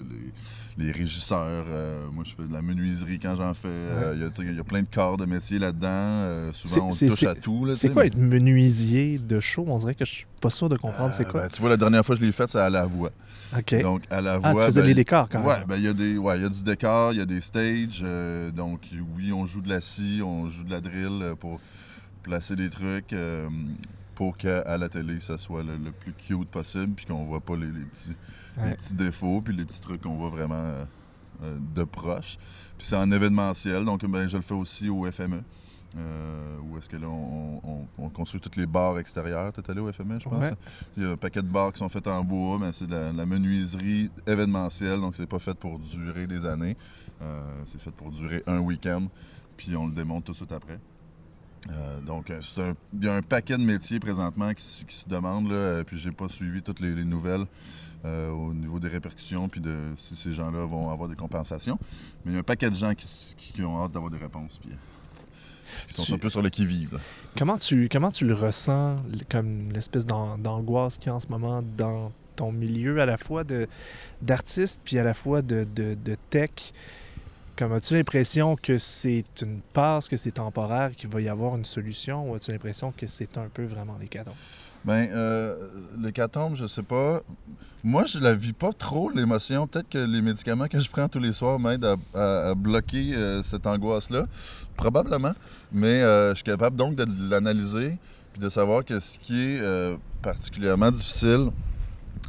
les, 0.79 0.85
les 0.87 0.93
régisseurs. 0.93 1.65
moi, 2.13 2.23
je 2.27 2.35
fais 2.35 2.47
de 2.47 2.53
la 2.53 2.61
menuiserie 2.61 3.19
quand 3.19 3.35
j'en 3.37 3.55
fais. 3.55 3.69
Il 4.15 4.21
y 4.21 4.25
a, 4.25 4.53
y 4.53 4.63
plein 4.63 4.83
de 4.83 4.89
corps 4.93 5.17
de 5.17 5.25
métier 5.25 5.59
là-dedans. 5.59 6.53
Souvent, 6.53 6.89
on 6.89 6.91
touche 6.91 7.23
à 7.25 7.35
tout. 7.35 7.67
C'est 7.75 7.91
quoi 7.91 8.03
mais- 8.03 8.09
être 8.09 8.19
menuisier 8.19 9.19
de 9.19 9.41
show? 9.41 9.65
On 9.69 9.79
dirait 9.79 9.95
que 9.95 10.05
je 10.05 10.13
suis 10.13 10.27
pas 10.41 10.51
sûr 10.51 10.69
de 10.69 10.77
comprendre 10.77 11.15
c'est 11.15 11.27
quoi. 11.27 11.43
ben, 11.43 11.49
tu 11.49 11.61
vois, 11.61 11.71
la 11.71 11.77
dernière 11.79 12.05
fois 12.05 12.15
que 12.15 12.21
je 12.21 12.27
l'ai 12.27 12.33
fait, 12.33 12.49
c'est 12.49 12.61
à 12.61 12.71
la 12.71 12.85
voix. 12.85 13.11
OK. 13.57 13.81
Donc, 13.81 14.03
à 14.11 14.21
la 14.21 14.35
ah, 14.43 14.53
voix. 14.53 14.61
tu 14.63 14.67
faisais 14.67 14.83
ben, 14.83 14.89
les 14.89 14.95
décors 14.95 15.29
quand 15.31 15.43
Ouais, 15.43 15.59
même. 15.59 15.67
ben 15.67 15.77
il 15.77 15.85
y 15.85 15.89
a 15.89 15.95
des, 15.95 16.19
ouais, 16.19 16.37
il 16.37 16.43
y 16.43 16.47
a 16.47 16.51
du 16.51 16.63
décor, 16.63 17.13
il 17.13 17.19
y 17.19 17.23
a 17.23 17.27
des 17.27 17.41
stages. 17.41 18.05
donc, 18.55 18.81
oui, 19.17 19.33
on 19.33 19.47
joue 19.47 19.63
de 19.63 19.69
la 19.71 19.81
scie, 19.81 20.21
on 20.23 20.49
joue 20.51 20.65
de 20.65 20.71
la 20.71 20.81
drill 20.81 21.35
pour 21.41 21.61
placer 22.23 22.55
des 22.57 22.69
trucs 22.69 23.15
pour 24.17 24.37
qu'à 24.37 24.77
la 24.77 24.89
télé, 24.89 25.21
ça 25.21 25.39
soit 25.39 25.63
le, 25.63 25.77
le 25.77 25.93
plus 25.93 26.13
cute 26.13 26.49
possible, 26.49 26.95
puis 26.95 27.07
qu'on 27.07 27.25
voit 27.27 27.41
pas 27.41 27.55
les, 27.55 27.67
les 27.67 27.85
petits, 27.85 28.17
les 28.71 28.75
petits 28.75 28.95
défauts, 28.95 29.41
puis 29.43 29.55
les 29.55 29.65
petits 29.65 29.81
trucs 29.81 30.01
qu'on 30.03 30.17
voit 30.17 30.31
vraiment 30.31 30.55
euh, 30.57 30.85
euh, 31.45 31.59
de 31.75 31.85
proche. 31.85 32.39
Puis 32.79 32.87
c'est 32.89 32.97
en 32.97 33.11
événementiel, 33.13 33.85
donc 33.85 34.05
ben, 34.05 34.27
je 34.27 34.37
le 34.37 34.43
fais 34.43 34.55
aussi 34.55 34.89
au 34.89 35.09
FME. 35.11 35.43
Euh, 35.99 36.59
où 36.69 36.77
est-ce 36.77 36.89
que 36.91 36.97
là, 36.97 37.07
on, 37.09 37.61
on- 37.65 37.87
on 37.99 38.09
construit 38.11 38.39
tous 38.41 38.59
les 38.59 38.67
bars 38.67 38.99
extérieurs. 38.99 39.51
T'es 39.53 39.71
allé 39.71 39.81
au 39.81 39.91
FME, 39.91 40.19
je 40.21 40.29
pense? 40.29 40.41
Ouais. 40.43 40.49
hein? 40.51 40.57
Il 40.97 41.03
y 41.05 41.07
a 41.07 41.11
un 41.11 41.17
paquet 41.17 41.41
de 41.41 41.47
bars 41.47 41.73
qui 41.73 41.79
sont 41.79 41.89
faits 41.89 42.07
en 42.09 42.23
bois, 42.23 42.59
mais 42.59 42.73
c'est 42.73 42.87
de 42.87 42.93
la, 42.95 43.13
de 43.13 43.17
la 43.17 43.25
menuiserie 43.25 44.11
événementielle, 44.27 45.01
donc 45.01 45.15
c'est 45.17 45.27
pas 45.27 45.39
fait 45.39 45.57
pour 45.59 45.79
durer 45.79 46.27
des 46.27 46.45
années. 46.45 46.77
Euh, 47.23 47.41
c'est 47.65 47.81
fait 47.81 47.93
pour 47.93 48.11
durer 48.11 48.43
un 48.47 48.59
week-end, 48.59 49.07
puis 49.57 49.75
on 49.77 49.87
le 49.87 49.93
démonte 49.95 50.25
tout 50.25 50.33
de 50.33 50.37
suite 50.37 50.53
après. 50.53 50.79
Euh, 51.71 52.01
donc, 52.01 52.31
euh, 52.31 52.39
c'est 52.43 52.63
un- 52.63 52.75
il 52.99 53.05
y 53.05 53.09
a 53.09 53.15
un 53.15 53.23
paquet 53.23 53.57
de 53.57 53.63
métiers 53.63 53.99
présentement 53.99 54.53
qui, 54.55 54.63
se 54.89 55.09
demandent, 55.09 55.49
là, 55.49 55.55
euh, 55.57 55.85
puis 55.85 55.99
j'ai 55.99 56.13
pas 56.13 56.29
suivi 56.29 56.63
toutes 56.63 56.81
les, 56.81 56.95
les 56.95 57.05
nouvelles 57.05 57.47
euh, 58.05 58.31
au 58.31 58.53
niveau 58.55 58.79
des 58.79 58.89
répercussions, 58.89 59.49
puis 59.49 59.61
de 59.61 59.75
si 59.97 60.15
ces 60.15 60.31
gens-là 60.33 60.65
vont 60.65 60.91
avoir 60.91 61.09
des 61.09 61.17
compensations. 61.17 61.77
Mais 62.25 62.33
il 62.33 62.35
y 62.35 62.37
a 62.37 62.41
un 62.41 62.45
paquet 62.45 62.71
de 62.71 62.77
gens 62.77 62.95
qui, 62.95 63.07
qui- 63.37 63.53
qui 63.53 63.63
ont 63.63 63.83
hâte 63.83 63.91
d'avoir 63.93 64.13
des 64.13 64.19
réponses, 64.19 64.59
puis 64.59 64.71
qui 65.89 65.95
sont 65.95 66.05
Tu- 66.05 66.15
un 66.15 66.19
peu 66.19 66.31
sur 66.31 66.43
le 66.43 66.51
qui-vive. 66.51 67.01
Comment 67.37 67.59
tu, 67.59 67.89
comment 67.91 68.13
tu 68.13 68.27
le 68.27 68.35
ressens, 68.35 68.97
comme 69.29 69.67
l'espèce 69.73 70.07
d'an- 70.07 70.39
d'angoisse 70.39 70.99
qu'il 70.99 71.09
y 71.09 71.11
a 71.11 71.15
en 71.17 71.21
ce 71.21 71.27
moment 71.29 71.63
dans 71.77 72.13
ton 72.37 72.53
milieu, 72.53 73.01
à 73.01 73.07
la 73.07 73.17
fois 73.17 73.43
de- 73.43 73.67
d'artiste, 74.23 74.81
puis 74.85 74.99
à 74.99 75.03
la 75.05 75.15
fois 75.15 75.43
de, 75.43 75.67
de- 75.75 75.95
de 75.95 76.15
tech? 76.31 76.51
Comme 77.57 77.73
as-tu 77.73 77.95
l'impression 77.95 78.57
que 78.57 78.77
c'est 78.77 79.25
une 79.41 79.61
passe, 79.73 80.09
que 80.09 80.17
c'est 80.17 80.33
temporaire, 80.33 80.91
qu'il 80.95 81.09
va 81.09 81.21
y 81.23 81.29
avoir 81.29 81.57
une 81.57 81.65
solution, 81.65 82.31
ou 82.31 82.35
as-tu 82.35 82.53
l'impression 82.53 82.93
que 82.93 83.07
c'est 83.07 83.39
un 83.39 83.49
peu 83.53 83.65
vraiment 83.65 83.97
l'hécatombe? 83.99 84.35
Ben, 84.85 85.09
euh, 85.11 85.69
l'hécatombe, 85.99 86.55
je 86.55 86.67
sais 86.67 86.83
pas. 86.83 87.23
Moi, 87.83 88.05
je 88.05 88.19
la 88.19 88.35
vis 88.35 88.53
pas 88.53 88.73
trop, 88.73 89.11
l'émotion. 89.11 89.67
Peut-être 89.69 89.89
que 89.89 89.99
les 89.99 90.21
médicaments 90.21 90.67
que 90.67 90.81
je 90.81 90.91
prends 90.91 91.09
tous 91.09 91.21
les 91.21 91.31
soirs 91.33 91.59
m'aident 91.61 91.97
à, 92.15 92.53
bloquer 92.57 93.15
euh, 93.15 93.45
cette 93.45 93.67
angoisse-là. 93.67 94.27
Probablement. 94.77 95.35
Mais 95.73 96.03
euh, 96.03 96.31
je 96.31 96.35
suis 96.37 96.45
capable 96.45 96.75
donc 96.75 96.97
de 96.97 97.07
l'analyser 97.31 97.97
puis 98.33 98.43
de 98.43 98.49
savoir 98.49 98.85
que 98.85 98.99
ce 98.99 99.19
qui 99.19 99.41
est 99.41 99.61
euh, 99.61 99.97
particulièrement 100.21 100.91
difficile, 100.91 101.51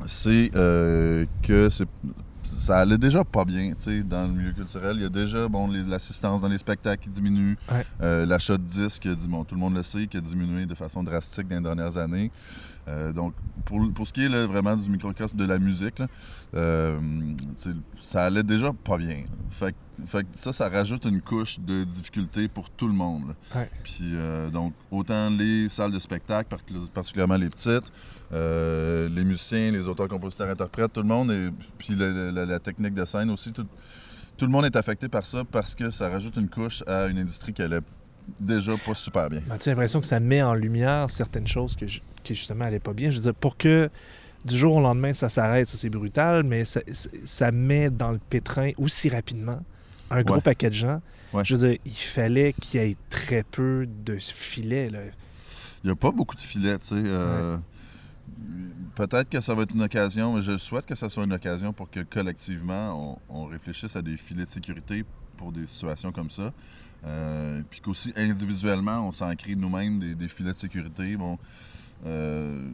c'est 0.05 0.51
que 0.53 1.69
c'est 1.72 1.88
ça 2.60 2.80
allait 2.80 2.98
déjà 2.98 3.24
pas 3.24 3.46
bien, 3.46 3.70
tu 3.74 3.82
sais, 3.82 4.04
dans 4.04 4.24
le 4.24 4.34
milieu 4.34 4.51
culturel. 4.51 4.96
Il 4.98 5.04
y 5.04 5.06
a 5.06 5.10
déjà, 5.10 5.48
bon, 5.48 5.68
l'assistance 5.88 6.42
dans 6.42 6.48
les 6.48 6.58
spectacles 6.58 7.04
qui 7.04 7.10
diminue. 7.10 7.58
Ouais. 7.72 7.86
Euh, 8.01 8.25
L'achat 8.25 8.58
de 8.58 8.63
disques, 8.63 9.08
bon, 9.27 9.44
tout 9.44 9.56
le 9.56 9.62
monde 9.62 9.75
le 9.75 9.84
sait, 9.84 10.08
qui 10.08 10.18
a 10.18 10.22
diminué 10.22 10.66
de 10.66 10.75
façon 10.75 11.04
drastique 11.04 11.48
dans 11.48 11.56
les 11.58 11.62
dernières 11.62 11.98
années. 11.98 12.32
Euh, 12.88 13.12
donc, 13.12 13.34
pour, 13.65 13.82
pour 13.94 14.08
ce 14.08 14.13
qui 14.13 14.24
est 14.25 14.29
là, 14.29 14.46
vraiment 14.46 14.75
du 14.75 14.89
microcosme 14.89 15.36
de 15.38 15.44
la 15.46 15.60
musique, 15.60 16.00
là, 16.00 16.08
euh, 16.56 16.98
ça 18.01 18.24
allait 18.25 18.44
déjà 18.44 18.72
pas 18.72 18.98
bien. 18.98 19.24
Fait, 19.50 19.75
fait 20.06 20.25
ça, 20.32 20.53
ça 20.53 20.70
rajoute 20.70 21.03
une 21.06 21.22
couche 21.22 21.60
de 21.60 21.84
difficulté 21.84 22.48
pour 22.48 22.70
tout 22.70 22.88
le 22.88 22.94
monde. 22.94 23.36
Ouais. 23.53 23.70
Puis, 23.84 24.12
euh, 24.13 24.50
donc, 24.50 24.74
autant 24.89 25.29
les 25.29 25.67
salles 25.67 25.91
de 25.91 26.00
spectacle, 26.00 26.48
par- 26.50 26.60
particulièrement 26.94 27.36
les 27.36 27.50
petites, 27.50 27.91
les 28.32 29.24
musiciens, 29.24 29.72
les 29.72 29.88
auteurs, 29.88 30.08
compositeurs, 30.08 30.50
interprètes, 30.50 30.94
tout 30.94 31.01
le 31.01 31.08
monde, 31.08 31.32
et 31.32 31.50
puis 31.77 31.94
la, 31.96 32.32
la- 32.32 32.46
la 32.46 32.60
technique 32.60 32.94
de 32.94 33.03
scène 33.06 33.29
aussi, 33.32 33.51
tout, 33.51 33.65
tout 34.38 34.46
le 34.46 34.51
monde 34.51 34.65
est 34.65 34.75
affecté 34.75 35.10
par 35.10 35.25
ça 35.25 35.44
parce 35.44 35.75
que 35.75 35.89
ça 35.89 36.10
rajoute 36.10 36.38
une 36.38 36.48
couche 36.50 36.84
à 36.88 37.08
une 37.08 37.17
industrie 37.17 37.53
qui 37.53 37.62
allait 37.63 37.82
déjà 38.39 38.74
pas 38.77 38.93
super 38.93 39.29
bien. 39.29 39.41
As-tu 39.50 39.69
l'impression 39.69 40.00
que 40.00 40.05
ça 40.05 40.19
met 40.19 40.41
en 40.41 40.53
lumière 40.53 41.10
certaines 41.10 41.48
choses 41.48 41.75
que 41.75 41.88
ju- 41.88 42.01
qui 42.24 42.36
justement 42.36 42.65
allaient 42.65 42.79
pas 42.79 42.93
bien? 42.93 43.10
Je 43.10 43.17
veux 43.17 43.24
dire, 43.24 43.36
pour 43.36 43.57
que 43.57 43.89
du 44.46 44.57
jour 44.57 44.75
au 44.75 44.81
lendemain 44.81 45.13
ça 45.13 45.29
s'arrête, 45.29 45.67
ça 45.67 45.77
c'est 45.77 45.89
brutal, 45.89 46.43
mais 46.43 46.65
ça, 46.65 46.81
ça 47.25 47.51
met 47.51 47.89
dans 47.89 48.12
le 48.12 48.19
pétrin 48.19 48.72
aussi 48.77 49.10
rapidement 49.10 49.62
un 50.10 50.22
gros 50.24 50.36
Ouais. 50.36 50.41
paquet 50.41 50.69
de 50.69 50.75
gens. 50.75 51.01
Ouais. 51.34 51.43
Je 51.43 51.55
veux 51.55 51.69
dire, 51.69 51.79
il 51.86 51.91
fallait 51.93 52.53
qu'il 52.53 52.79
y 52.81 52.84
ait 52.84 52.96
très 53.10 53.43
peu 53.43 53.86
de 54.05 54.17
filets. 54.19 54.89
Là. 54.89 55.00
Il 55.84 55.88
n'y 55.88 55.91
a 55.91 55.96
pas 55.96 56.12
beaucoup 56.12 56.36
de 56.36 56.41
filets, 56.41 56.77
tu 56.79 56.88
sais. 56.88 56.96
euh, 56.98 57.57
Peut-être 58.96 59.29
que 59.29 59.41
ça 59.41 59.53
va 59.53 59.63
être 59.63 59.74
une 59.75 59.84
occasion, 59.84 60.34
mais 60.34 60.41
je 60.41 60.57
souhaite 60.57 60.86
que 60.86 60.96
ça 60.96 61.10
soit 61.10 61.24
une 61.24 61.34
occasion 61.34 61.72
pour 61.72 61.89
que 61.89 62.00
collectivement, 62.01 63.19
on, 63.29 63.41
on 63.41 63.46
réfléchisse 63.46 63.96
à 63.96 64.01
des 64.01 64.17
filets 64.17 64.43
de 64.46 64.50
sécurité 64.50 65.05
pour 65.38 65.51
des 65.51 65.65
situations 65.67 66.12
comme 66.12 66.29
ça. 66.31 66.51
Euh, 67.07 67.61
puis 67.69 67.79
qu'aussi 67.79 68.11
individuellement, 68.17 69.07
on 69.07 69.11
s'en 69.13 69.33
crée 69.35 69.55
nous-mêmes 69.55 69.99
des, 69.99 70.13
des 70.13 70.27
filets 70.27 70.51
de 70.51 70.57
sécurité. 70.57 71.15
Bon, 71.15 71.37
euh, 72.05 72.67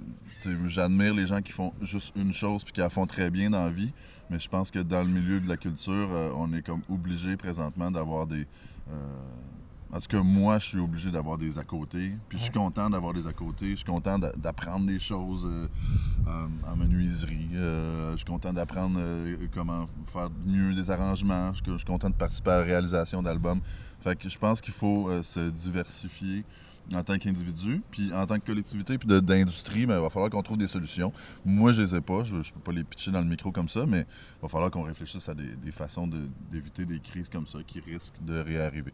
j'admire 0.65 1.13
les 1.13 1.27
gens 1.27 1.41
qui 1.41 1.51
font 1.51 1.71
juste 1.81 2.13
une 2.15 2.33
chose 2.33 2.63
puis 2.63 2.73
qui 2.73 2.79
la 2.79 2.89
font 2.89 3.05
très 3.05 3.29
bien 3.29 3.49
dans 3.51 3.63
la 3.63 3.69
vie, 3.71 3.93
mais 4.29 4.39
je 4.39 4.49
pense 4.49 4.71
que 4.71 4.79
dans 4.79 5.03
le 5.03 5.09
milieu 5.09 5.39
de 5.39 5.47
la 5.47 5.57
culture, 5.57 6.09
euh, 6.11 6.31
on 6.35 6.51
est 6.53 6.63
comme 6.63 6.81
obligé 6.89 7.37
présentement 7.37 7.91
d'avoir 7.91 8.25
des. 8.25 8.47
en 9.91 9.99
tout 9.99 10.07
cas, 10.07 10.23
moi, 10.23 10.57
je 10.57 10.65
suis 10.65 10.79
obligé 10.79 11.11
d'avoir 11.11 11.37
des 11.37 11.59
à 11.59 11.63
côté. 11.63 12.13
Puis 12.27 12.39
je 12.39 12.43
suis 12.45 12.51
content 12.51 12.89
d'avoir 12.89 13.13
des 13.13 13.27
à 13.27 13.33
côté. 13.33 13.71
Je 13.71 13.75
suis 13.75 13.85
content 13.85 14.17
d'a- 14.17 14.31
d'apprendre 14.33 14.87
des 14.87 14.99
choses 14.99 15.47
en, 16.25 16.71
en 16.71 16.75
menuiserie. 16.75 17.49
Je 17.53 18.13
suis 18.15 18.25
content 18.25 18.51
d'apprendre 18.51 18.99
comment 19.53 19.85
faire 20.07 20.29
mieux 20.47 20.73
des 20.73 20.89
arrangements. 20.89 21.53
Je 21.53 21.77
suis 21.77 21.85
content 21.85 22.09
de 22.09 22.15
participer 22.15 22.51
à 22.51 22.57
la 22.57 22.63
réalisation 22.63 23.21
d'albums. 23.21 23.61
Fait 24.03 24.17
que 24.17 24.27
je 24.29 24.37
pense 24.37 24.59
qu'il 24.61 24.73
faut 24.73 25.09
euh, 25.09 25.23
se 25.23 25.39
diversifier 25.49 26.43
en 26.93 27.01
tant 27.01 27.17
qu'individu, 27.17 27.81
puis 27.91 28.11
en 28.13 28.25
tant 28.25 28.37
que 28.39 28.45
collectivité, 28.45 28.97
puis 28.97 29.07
d'industrie, 29.07 29.85
ben, 29.85 29.95
il 29.97 30.01
va 30.01 30.09
falloir 30.09 30.29
qu'on 30.29 30.41
trouve 30.43 30.57
des 30.57 30.67
solutions. 30.67 31.13
Moi, 31.45 31.71
je 31.71 31.81
les 31.81 31.95
ai 31.95 32.01
pas, 32.01 32.25
je 32.25 32.35
ne 32.35 32.41
peux 32.41 32.59
pas 32.59 32.73
les 32.73 32.83
pitcher 32.83 33.11
dans 33.11 33.21
le 33.21 33.25
micro 33.27 33.51
comme 33.53 33.69
ça, 33.69 33.85
mais 33.87 34.01
il 34.01 34.41
va 34.41 34.49
falloir 34.49 34.69
qu'on 34.69 34.81
réfléchisse 34.83 35.29
à 35.29 35.33
des, 35.33 35.55
des 35.63 35.71
façons 35.71 36.07
de- 36.07 36.27
d'éviter 36.51 36.85
des 36.85 36.99
crises 36.99 37.29
comme 37.29 37.47
ça 37.47 37.59
qui 37.65 37.79
risquent 37.79 38.21
de 38.21 38.37
réarriver. 38.37 38.91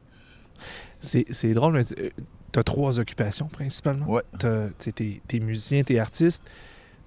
C'est 1.00 1.54
drôle, 1.54 1.74
mais 1.74 1.84
tu 1.86 2.60
as 2.60 2.64
trois 2.64 3.00
occupations 3.00 3.48
principalement. 3.48 4.08
Ouais. 4.08 4.22
Tu 4.38 5.22
es 5.34 5.40
musicien, 5.40 5.82
t'es 5.84 5.98
artiste, 5.98 6.44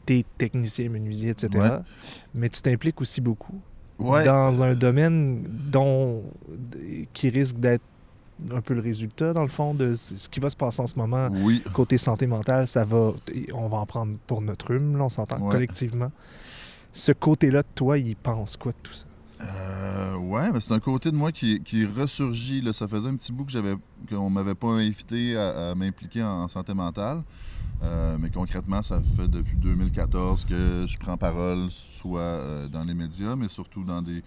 t'es 0.06 0.25
technicien, 0.38 0.88
menuisier, 0.88 1.30
etc. 1.30 1.49
Ouais. 1.54 1.71
Mais 2.35 2.49
tu 2.49 2.61
t'impliques 2.62 3.00
aussi 3.00 3.21
beaucoup 3.21 3.61
Ouais. 3.99 4.25
dans 4.25 4.62
un 4.64 4.75
domaine 4.75 5.44
dont 5.71 6.25
qui 7.12 7.28
risque 7.28 7.59
d'être 7.61 7.85
un 8.54 8.61
peu 8.61 8.75
le 8.75 8.80
résultat, 8.80 9.32
dans 9.32 9.42
le 9.42 9.49
fond, 9.49 9.75
de 9.75 9.94
ce 9.94 10.28
qui 10.28 10.40
va 10.40 10.50
se 10.50 10.56
passer 10.56 10.80
en 10.82 10.87
ce 10.87 10.99
moment. 10.99 11.28
Oui. 11.32 11.62
Côté 11.72 11.99
santé 11.99 12.26
mentale, 12.26 12.66
ça 12.66 12.84
va. 12.84 13.12
On 13.54 13.68
va 13.68 13.78
en 13.78 13.87
prendre 13.87 14.16
pour 14.26 14.42
notre 14.42 14.68
rhume, 14.68 14.96
là, 14.96 15.04
on 15.04 15.08
s'entend 15.08 15.38
Ouais. 15.40 15.50
collectivement. 15.52 16.11
Ce 16.92 17.12
côté-là 17.12 17.62
de 17.62 17.68
toi, 17.75 17.99
il 17.99 18.16
pense 18.16 18.56
quoi 18.56 18.72
de 18.72 18.76
tout 18.82 18.92
ça? 18.92 19.06
Euh, 19.40 20.14
ouais, 20.16 20.52
ben, 20.52 20.61
c'est 20.61 20.72
un 20.72 20.78
côté 20.80 21.11
de 21.11 21.16
moi 21.16 21.32
qui, 21.32 21.61
qui 21.62 21.84
ressurgit. 21.84 22.61
Là. 22.61 22.72
Ça 22.72 22.87
faisait 22.87 23.08
un 23.08 23.16
petit 23.16 23.32
bout 23.32 23.44
que 23.44 23.50
j'avais 23.50 23.75
qu'on 24.08 24.30
m'avait 24.30 24.54
pas 24.54 24.68
invité 24.68 25.37
à, 25.37 25.70
à 25.70 25.75
m'impliquer 25.75 26.22
en, 26.22 26.42
en 26.44 26.49
santé 26.49 26.75
mentale. 26.75 27.22
Euh, 27.82 28.16
mais 28.20 28.30
concrètement, 28.30 28.80
ça 28.82 29.00
fait 29.16 29.26
depuis 29.26 29.56
2014 29.56 30.44
que 30.44 30.87
je 30.87 30.96
prends 30.99 31.16
parole, 31.16 31.68
soit 31.70 32.20
euh, 32.20 32.68
dans 32.68 32.84
les 32.84 32.94
médias, 32.94 33.34
mais 33.34 33.49
surtout 33.49 33.82
dans 33.82 34.00
des 34.02 34.22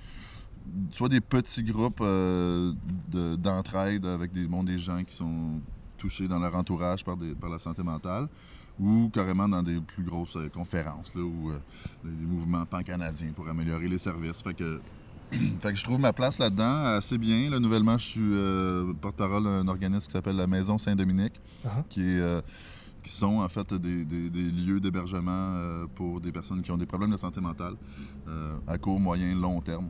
soit 0.91 1.10
des 1.10 1.22
petits 1.22 1.63
groupes 1.63 2.00
euh, 2.01 2.74
de- 3.12 3.36
d'entraide 3.36 4.05
avec 4.05 4.31
des, 4.31 4.45
bon, 4.48 4.63
des 4.63 4.79
gens 4.79 5.03
qui 5.03 5.15
sont 5.15 5.60
touchés 5.98 6.27
dans 6.27 6.39
leur 6.39 6.55
entourage 6.55 7.03
par, 7.03 7.17
des- 7.17 7.36
par 7.36 7.50
la 7.50 7.60
santé 7.60 7.84
mentale, 7.84 8.27
ou 8.79 9.10
carrément 9.13 9.48
dans 9.48 9.63
des 9.63 9.79
plus 9.79 10.03
grosses 10.03 10.36
euh, 10.38 10.50
conférences, 10.50 11.13
là, 11.15 11.22
ou 11.22 11.51
euh, 11.51 11.60
des 12.03 12.25
mouvements 12.25 12.65
pan-canadiens 12.65 13.31
pour 13.36 13.48
améliorer 13.48 13.88
les 13.88 13.98
services. 13.98 14.41
Fait 14.41 14.53
que 14.53 14.81
fait 15.31 15.72
que 15.74 15.75
je 15.75 15.84
trouve 15.84 16.00
ma 16.00 16.13
place 16.13 16.38
là-dedans 16.39 16.84
assez 16.98 17.17
bien. 17.17 17.50
Là, 17.50 17.60
nouvellement, 17.60 17.98
je 17.98 18.05
suis 18.05 18.22
euh, 18.22 18.93
porte-parole 19.01 19.43
d'un 19.43 19.67
organisme 19.67 20.07
qui 20.07 20.12
s'appelle 20.13 20.36
la 20.36 20.48
Maison 20.48 20.77
Saint-Dominique, 20.77 21.39
Ah. 21.65 21.84
qui, 21.89 22.01
est, 22.01 22.19
euh, 22.19 22.41
qui 23.03 23.12
sont 23.12 23.39
en 23.39 23.48
fait 23.50 23.74
des, 23.74 24.03
des- 24.05 24.29
des 24.29 24.51
lieux 24.51 24.79
d'hébergement 24.79 25.31
euh, 25.31 25.86
pour 25.95 26.19
des 26.19 26.31
personnes 26.31 26.62
qui 26.62 26.72
ont 26.72 26.77
des 26.77 26.86
problèmes 26.86 27.12
de 27.12 27.17
santé 27.17 27.39
mentale 27.41 27.75
euh, 28.27 28.55
à 28.67 28.77
court, 28.77 29.00
moyen, 29.00 29.34
long 29.36 29.62
terme. 29.62 29.88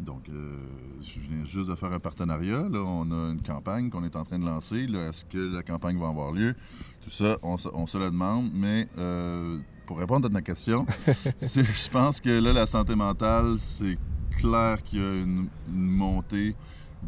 Donc, 0.00 0.28
euh, 0.28 0.56
je 1.00 1.20
viens 1.20 1.44
juste 1.44 1.70
de 1.70 1.74
faire 1.74 1.92
un 1.92 1.98
partenariat. 1.98 2.68
Là, 2.68 2.80
on 2.80 3.10
a 3.10 3.32
une 3.32 3.40
campagne 3.42 3.88
qu'on 3.90 4.04
est 4.04 4.14
en 4.16 4.24
train 4.24 4.38
de 4.38 4.44
lancer. 4.44 4.84
Est-ce 4.84 5.24
que 5.24 5.54
la 5.54 5.62
campagne 5.62 5.98
va 5.98 6.08
avoir 6.08 6.32
lieu? 6.32 6.54
Tout 7.02 7.10
ça, 7.10 7.38
on, 7.42 7.56
se- 7.56 7.68
on 7.72 7.86
se 7.86 7.96
le 7.96 8.10
demande. 8.10 8.50
Mais 8.52 8.88
euh, 8.98 9.58
pour 9.86 9.98
répondre 9.98 10.26
à 10.26 10.30
ta 10.30 10.42
question, 10.42 10.84
je 11.40 11.88
pense 11.90 12.20
que 12.20 12.28
là, 12.40 12.52
la 12.52 12.66
santé 12.66 12.94
mentale, 12.94 13.54
c'est 13.58 13.96
clair 14.36 14.82
qu'il 14.82 14.98
y 15.00 15.02
a 15.02 15.14
une, 15.22 15.48
une 15.68 15.88
montée 15.90 16.54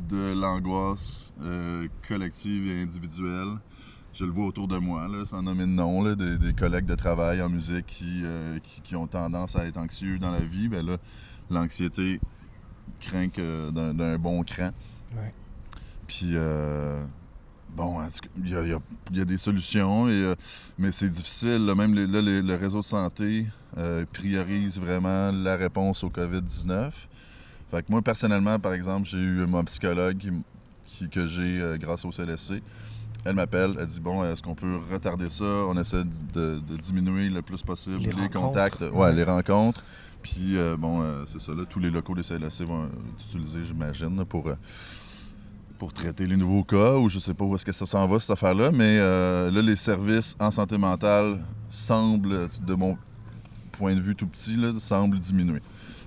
de 0.09 0.33
l'angoisse 0.33 1.35
euh, 1.43 1.89
collective 2.09 2.67
et 2.69 2.83
individuelle. 2.83 3.59
Je 4.15 4.25
le 4.25 4.31
vois 4.33 4.47
autour 4.47 4.67
de 4.67 4.79
moi, 4.79 5.07
là, 5.09 5.25
sans 5.27 5.43
nommer 5.43 5.65
de 5.65 5.71
nom, 5.71 6.03
là, 6.03 6.15
des, 6.15 6.39
des 6.39 6.53
collègues 6.55 6.87
de 6.87 6.95
travail 6.95 7.43
en 7.43 7.49
musique 7.51 7.87
qui, 7.87 8.23
euh, 8.25 8.59
qui, 8.61 8.81
qui 8.81 8.97
ont 8.97 9.07
tendance 9.07 9.57
à 9.57 9.67
être 9.67 9.77
anxieux 9.77 10.19
dans 10.19 10.31
la 10.31 10.41
vie. 10.41 10.69
Ben 10.69 10.85
là, 10.87 10.97
l'anxiété 11.51 12.19
craint 13.01 13.29
que 13.29 13.71
d'un 13.71 14.19
bon 14.19 14.43
cran. 14.43 14.71
Ouais. 15.17 15.33
Puis, 16.07 16.31
euh, 16.35 17.03
bon, 17.71 17.99
il 18.37 18.49
y 18.49 18.53
y 18.53 18.57
a- 18.57 18.63
il 19.11 19.17
y 19.19 19.21
a 19.21 19.25
des 19.25 19.39
solutions, 19.39 20.09
et, 20.09 20.13
euh, 20.13 20.35
mais 20.79 20.93
c'est 20.93 21.09
difficile. 21.11 21.65
là. 21.67 21.75
même 21.75 21.95
les- 21.95 22.07
là, 22.07 22.21
les- 22.23 22.43
le 22.43 22.55
réseau 22.57 22.81
de 22.81 22.85
santé 22.87 23.47
euh, 23.77 24.05
priorise 24.13 24.79
vraiment 24.81 25.31
la 25.31 25.57
réponse 25.57 26.03
au 26.05 26.09
COVID-19. 26.11 26.91
Fait 27.71 27.83
que 27.83 27.91
moi, 27.93 28.01
personnellement, 28.01 28.59
par 28.59 28.73
exemple, 28.73 29.07
j'ai 29.07 29.19
eu 29.19 29.47
mon 29.47 29.63
psychologue 29.65 30.17
qui 30.87 31.09
que 31.11 31.27
j'ai 31.29 31.61
grâce 31.79 32.05
au 32.07 32.11
CLSC. 32.11 32.63
Elle 33.25 33.35
m'appelle, 33.35 33.77
elle 33.79 33.87
dit 33.87 34.01
Bon, 34.01 34.25
est-ce 34.25 34.43
qu'on 34.43 34.55
peut 34.55 34.79
retarder 34.91 35.29
ça? 35.29 35.45
On 35.45 35.77
essaie 35.79 36.05
de, 36.33 36.61
de 36.61 36.77
diminuer 36.77 37.29
le 37.29 37.43
plus 37.43 37.63
possible 37.63 37.99
Les 37.99 38.29
contacts, 38.29 38.81
ouais, 38.81 38.91
Ouais. 38.91 39.13
les 39.13 39.25
rencontres. 39.25 39.83
Puis, 40.23 40.57
euh, 40.57 40.77
bon, 40.77 41.01
euh, 41.03 41.25
c'est 41.27 41.41
ça, 41.41 41.53
là, 41.53 41.63
tous 41.69 41.79
les 41.79 41.91
locaux 41.91 42.15
des 42.15 42.23
CLSC 42.23 42.63
vont 42.65 42.85
être 42.87 43.25
utilisés, 43.29 43.65
j'imagine, 43.65 44.25
pour, 44.25 44.49
euh, 44.49 44.55
pour 45.79 45.93
traiter 45.93 46.27
les 46.27 46.37
nouveaux 46.37 46.65
cas, 46.65 46.95
ou 46.97 47.09
je 47.09 47.19
sais 47.19 47.35
pas 47.35 47.45
où 47.45 47.55
est-ce 47.55 47.65
que 47.65 47.73
ça 47.73 47.87
s'en 47.87 48.07
va, 48.07 48.19
cette 48.19 48.31
affaire-là. 48.31 48.71
Mais 48.73 48.99
là, 48.99 49.51
les 49.63 49.77
services 49.77 50.35
en 50.41 50.51
santé 50.51 50.77
mentale 50.77 51.39
semblent, 51.69 52.49
de 52.67 52.75
mon 52.75 52.99
point 53.73 53.95
de 53.95 54.01
vue 54.01 54.17
tout 54.17 54.27
petit, 54.27 54.57
là, 54.57 54.73
semblent 54.81 55.19
diminuer 55.21 55.63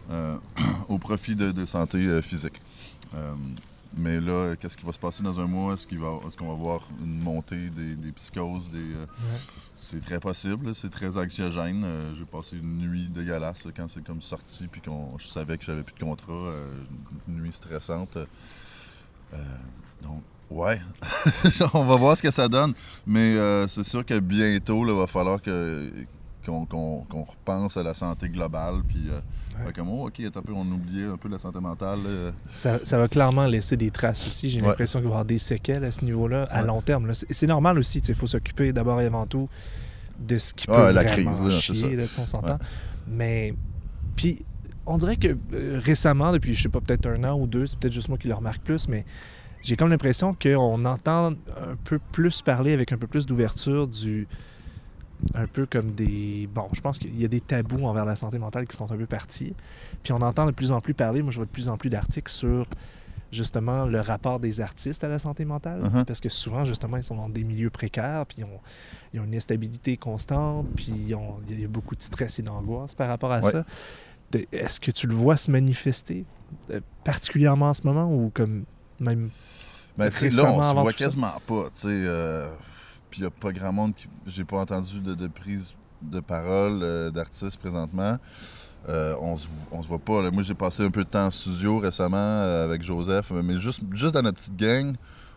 au 0.90 0.98
profit 0.98 1.36
de, 1.38 1.52
de 1.54 1.66
santé 1.66 2.22
physique. 2.22 2.60
Mais 3.98 4.20
là, 4.22 4.56
qu'est-ce 4.56 4.78
qui 4.78 4.86
va 4.86 4.94
se 4.94 5.00
passer 5.00 5.22
dans 5.22 5.40
un 5.40 5.48
mois? 5.48 5.74
Est-ce 5.74 5.86
qu'on 5.86 5.98
va, 6.00 6.28
est 6.28 6.36
qu'on 6.38 6.48
va 6.48 6.54
voir 6.54 6.88
une 7.04 7.20
montée 7.20 7.70
des, 7.70 7.96
des 7.96 8.12
psychoses? 8.14 8.70
Des, 8.70 8.78
euh, 8.78 9.06
C'est 9.76 10.02
très 10.02 10.20
possible, 10.20 10.74
c'est 10.74 10.90
très 10.90 11.18
anxiogène. 11.18 11.84
Euh, 11.84 12.14
j'ai 12.18 12.26
passé 12.26 12.58
une 12.58 12.78
nuit 12.78 13.08
dégueulasse 13.10 13.68
quand 13.76 13.90
c'est 13.90 14.04
comme 14.04 14.22
sorti, 14.22 14.68
puis 14.68 14.82
qu'on 14.82 15.18
je 15.18 15.28
savais 15.28 15.58
que 15.58 15.66
j'avais 15.66 15.84
plus 15.84 15.94
de 15.96 16.00
contrat. 16.00 16.32
euh, 16.32 16.74
une 17.28 17.42
nuit 17.42 17.52
stressante. 17.52 18.18
Donc, 20.02 20.24
ouais, 20.50 20.82
on 21.74 21.86
va 21.86 21.96
voir 21.96 22.18
ce 22.18 22.22
que 22.22 22.32
ça 22.32 22.48
donne. 22.48 22.74
Mais 23.06 23.38
c'est 23.68 23.84
sûr 23.86 24.06
que 24.06 24.20
bientôt, 24.20 24.86
il 24.88 24.94
va 24.94 25.08
falloir 25.08 25.42
que, 25.42 25.92
qu'on, 26.46 27.06
repense 27.12 27.78
à 27.78 27.84
la 27.84 27.94
santé 27.94 28.30
globale. 28.30 28.82
Puis, 28.88 29.08
euh, 29.10 29.20
fait 29.66 29.74
comme, 29.74 29.90
oh, 29.90 30.08
OK, 30.08 30.20
un 30.20 30.42
peu, 30.42 30.54
on 30.54 30.66
oubliait 30.72 31.06
un 31.06 31.18
peu 31.18 31.30
la 31.30 31.40
santé 31.40 31.60
mentale. 31.60 32.00
là. 32.04 32.32
Ça, 32.52 32.80
ça 32.84 32.98
va 32.98 33.08
clairement 33.08 33.46
laisser 33.46 33.78
des 33.78 33.92
traces 33.92 34.26
aussi. 34.28 34.50
J'ai 34.50 34.62
Ouais. 34.62 34.68
l'impression 34.68 35.00
qu'il 35.00 35.08
va 35.08 35.10
y 35.10 35.14
avoir 35.14 35.26
des 35.26 35.38
séquelles 35.38 35.84
à 35.84 35.92
ce 35.92 36.04
niveau-là, 36.06 36.44
à 36.52 36.62
Ouais. 36.62 36.68
long 36.68 36.82
terme. 36.82 37.12
C'est 37.14 37.48
normal 37.48 37.78
aussi. 37.80 38.00
Il 38.00 38.16
faut 38.16 38.28
s'occuper 38.28 38.74
d'abord 38.74 39.00
et 39.02 39.06
avant 39.06 39.26
tout 39.26 39.48
de 40.20 40.38
ce 40.38 40.54
qui 40.54 40.68
peut 40.68 40.74
Ouais, 40.74 40.94
la 40.94 41.04
vraiment 41.04 41.32
crise, 41.32 41.42
là, 41.42 41.50
chier, 41.50 41.96
là, 41.96 42.04
on 42.20 42.26
s'entend. 42.26 42.60
Mais, 43.08 43.54
puis, 44.16 44.46
on 44.86 44.98
dirait 44.98 45.16
que 45.18 45.38
euh, 45.54 45.80
récemment, 45.84 46.32
depuis, 46.32 46.54
je 46.54 46.64
sais 46.64 46.70
pas, 46.70 46.80
peut-être 46.82 47.08
un 47.08 47.24
an 47.24 47.40
ou 47.40 47.48
deux, 47.48 47.66
c'est 47.68 47.78
peut-être 47.80 47.94
juste 47.94 48.10
moi 48.10 48.18
qui 48.18 48.28
le 48.28 48.34
remarque 48.34 48.62
plus, 48.62 48.88
mais 48.88 49.06
j'ai 49.62 49.76
comme 49.76 49.90
l'impression 49.90 50.34
qu'on 50.34 50.86
entend 50.86 51.28
un 51.32 51.76
peu 51.84 52.00
plus 52.12 52.42
parler 52.42 52.74
avec 52.74 52.92
un 52.92 52.98
peu 52.98 53.08
plus 53.08 53.26
d'ouverture 53.26 53.88
du 53.88 54.28
un 55.36 55.48
peu 55.48 55.66
comme 55.66 55.92
des... 55.92 56.48
Bon, 56.54 56.68
je 56.74 56.82
pense 56.82 56.98
qu'il 57.00 57.20
y 57.20 57.26
a 57.26 57.28
des 57.28 57.42
tabous 57.42 57.86
envers 57.86 58.06
la 58.06 58.16
santé 58.16 58.40
mentale 58.40 58.68
qui 58.68 58.76
sont 58.76 58.92
un 58.92 58.98
peu 58.98 59.06
partis. 59.06 59.54
Puis 60.04 60.14
on 60.14 60.22
entend 60.22 60.46
de 60.46 60.52
plus 60.52 60.72
en 60.72 60.82
plus 60.82 60.94
parler, 60.94 61.22
moi 61.22 61.32
je 61.32 61.38
vois 61.38 61.46
de 61.46 61.52
plus 61.52 61.70
en 61.70 61.78
plus 61.78 61.90
d'articles 61.90 62.32
sur 62.32 62.66
justement 63.32 63.86
le 63.86 64.02
rapport 64.02 64.40
des 64.42 64.60
artistes 64.60 65.04
à 65.04 65.08
la 65.08 65.18
santé 65.20 65.46
mentale. 65.46 65.82
Mhm. 65.82 66.04
Parce 66.06 66.20
que 66.20 66.28
souvent, 66.30 66.66
justement, 66.66 66.98
ils 66.98 67.04
sont 67.04 67.16
dans 67.16 67.30
des 67.30 67.44
milieux 67.44 67.70
précaires, 67.70 68.26
puis 68.26 68.38
ils 68.40 68.44
ont, 68.44 68.60
ils 69.14 69.20
ont 69.20 69.24
une 69.24 69.36
instabilité 69.36 69.96
constante, 69.96 70.68
puis 70.76 70.92
ils 71.08 71.16
ont- 71.16 71.40
il 71.50 71.62
y 71.62 71.64
a 71.64 71.68
beaucoup 71.68 71.96
de 71.96 72.02
stress 72.02 72.40
et 72.40 72.42
d'angoisse 72.42 72.94
par 72.96 73.08
rapport 73.08 73.32
à 73.32 73.40
Ouais. 73.40 73.52
ça. 73.52 73.66
Est-ce 74.52 74.80
que 74.80 74.92
tu 74.92 75.08
le 75.08 75.14
vois 75.14 75.38
se 75.38 75.50
manifester 75.52 76.26
euh, 76.70 76.80
particulièrement 77.04 77.70
en 77.70 77.74
ce 77.74 77.86
moment 77.86 78.14
ou 78.14 78.32
comme 78.34 78.64
même 79.00 79.30
Ben, 79.98 80.10
tu 80.10 80.18
sais, 80.18 80.30
là, 80.30 80.52
on 80.52 80.62
se 80.62 80.74
voit 80.74 80.94
quasiment 80.94 81.34
pas, 81.48 81.66
tu 81.66 81.82
sais. 81.82 81.88
euh, 81.90 82.48
Puis 83.12 83.20
il 83.20 83.24
n'y 83.24 83.28
a 83.28 83.32
pas 83.32 83.52
grand 83.52 83.74
monde 83.74 83.94
qui. 83.94 84.08
J'ai 84.26 84.46
pas 84.46 84.58
entendu 84.58 85.02
de, 85.02 85.28
prise 85.28 85.74
de 86.02 86.22
parole 86.22 86.80
euh, 86.82 87.12
d'artistes 87.12 87.58
présentement. 87.60 88.18
Euh, 88.90 89.16
on, 89.22 89.38
se, 89.38 89.48
se 89.48 89.88
voit 89.88 90.00
pas. 90.00 90.32
Moi, 90.32 90.42
j'ai 90.42 90.56
passé 90.56 90.84
un 90.84 90.90
peu 90.90 91.04
de 91.04 91.10
temps 91.10 91.26
en 91.26 91.32
studio 91.32 91.78
récemment 91.78 92.18
euh, 92.18 92.66
avec 92.66 92.82
Joseph, 92.82 93.30
mais 93.32 93.60
juste, 93.60 93.82
juste 93.92 94.16
dans 94.16 94.24
notre 94.24 94.38
petite 94.38 94.56
gang, 94.56 94.96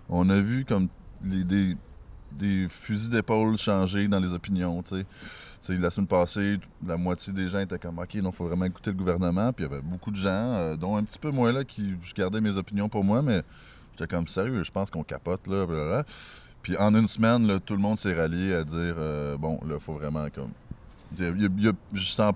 on 0.09 0.31
a 0.31 0.41
vu 0.41 0.65
comme 0.65 0.89
les- 1.23 1.45
des, 1.45 2.69
fusils 2.69 3.11
d'épaule 3.11 3.59
changer 3.59 4.09
dans 4.09 4.19
les 4.21 4.33
opinions, 4.33 4.83
la 5.69 5.91
semaine 5.91 6.07
passée, 6.07 6.59
la 6.87 6.97
moitié 6.97 7.33
des 7.33 7.49
gens 7.49 7.59
étaient 7.59 7.79
comme 7.79 7.99
OK, 7.99 8.15
il 8.15 8.23
faut 8.33 8.47
vraiment 8.47 8.65
écouter 8.65 8.91
le 8.91 8.97
gouvernement. 8.97 9.53
Puis 9.53 9.65
il 9.65 9.71
y 9.71 9.73
avait 9.73 9.83
beaucoup 9.83 10.11
de 10.11 10.17
gens, 10.17 10.77
dont 10.77 10.97
un 10.97 11.03
petit 11.03 11.19
peu 11.19 11.31
moi, 11.31 11.53
là, 11.53 11.65
qui 11.65 11.95
je 12.03 12.15
gardais 12.15 12.41
mes 12.41 12.57
opinions 12.57 12.89
pour 12.89 13.05
moi, 13.05 13.21
mais 13.21 13.43
j'étais 13.93 14.07
comme 14.07 14.27
sérieux, 14.27 14.63
je 14.63 14.71
pense 14.71 14.91
qu'on 14.91 15.05
capote, 15.05 15.47
là. 15.49 16.05
Puis 16.65 16.77
en 16.79 16.93
une 16.95 17.07
semaine, 17.07 17.47
là, 17.47 17.61
tout 17.61 17.75
le 17.75 17.81
monde 17.81 17.99
s'est 17.99 18.15
rallié 18.15 18.55
à 18.55 18.65
dire 18.65 18.95
euh, 18.99 19.37
bon, 19.37 19.61
là, 19.69 19.79
faut 19.79 19.93
vraiment 19.93 20.27
comme. 20.35 20.51
il 21.17 21.23
y 21.23 21.27
a- 21.27 21.31
il 21.31 21.43
y 21.43 21.47
a- 21.47 21.49
il 21.59 21.65
y 21.65 21.69
a- 21.69 21.73
je 21.93 22.05
sens 22.07 22.33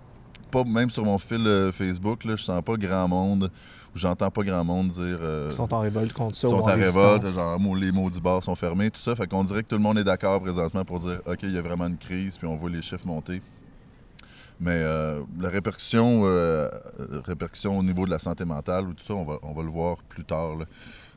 pas, 0.50 0.62
même 0.64 0.88
sur 0.90 1.04
mon 1.04 1.18
fil 1.18 1.44
euh, 1.46 1.72
Facebook, 1.72 2.24
là, 2.24 2.36
je 2.36 2.42
sens 2.44 2.62
pas 2.62 2.76
grand 2.76 3.08
monde, 3.08 3.50
ou 3.94 3.98
j'entends 3.98 4.30
pas 4.30 4.42
grand 4.42 4.62
monde 4.64 4.88
dire. 4.88 5.18
euh, 5.20 5.48
qui 5.48 5.56
sont 5.56 5.72
en 5.72 5.80
révolte 5.80 6.12
contre 6.12 6.36
ça 6.36 6.48
sont 6.48 6.56
ou 6.56 6.60
en 6.60 6.62
en 6.62 6.74
révolte, 6.74 7.26
genre 7.26 7.74
les 7.76 7.90
maudits 7.90 8.20
bars 8.20 8.42
sont 8.44 8.54
fermés, 8.54 8.90
tout 8.90 9.00
ça. 9.00 9.16
Fait 9.16 9.26
qu'on 9.26 9.44
dirait 9.44 9.62
que 9.62 9.68
tout 9.68 9.76
le 9.76 9.82
monde 9.82 9.98
est 9.98 10.04
d'accord 10.04 10.40
présentement 10.42 10.84
pour 10.84 11.00
dire 11.00 11.20
OK, 11.26 11.38
il 11.42 11.52
y 11.52 11.58
a 11.58 11.62
vraiment 11.62 11.86
une 11.86 11.96
crise, 11.98 12.36
puis 12.36 12.46
on 12.46 12.54
voit 12.56 12.68
les 12.70 12.82
chiffres 12.82 13.06
monter. 13.06 13.40
Mais 14.60 14.72
euh, 14.74 15.22
la 15.40 15.48
répercussion, 15.48 16.22
euh, 16.24 16.68
répercussion 17.24 17.78
au 17.78 17.82
niveau 17.82 18.04
de 18.04 18.10
la 18.10 18.18
santé 18.18 18.44
mentale 18.44 18.88
ou 18.88 18.92
tout 18.92 19.04
ça, 19.04 19.14
on 19.14 19.24
va, 19.24 19.38
on 19.42 19.52
va 19.54 19.62
le 19.62 19.70
voir 19.70 19.96
plus 20.08 20.24
tard. 20.24 20.50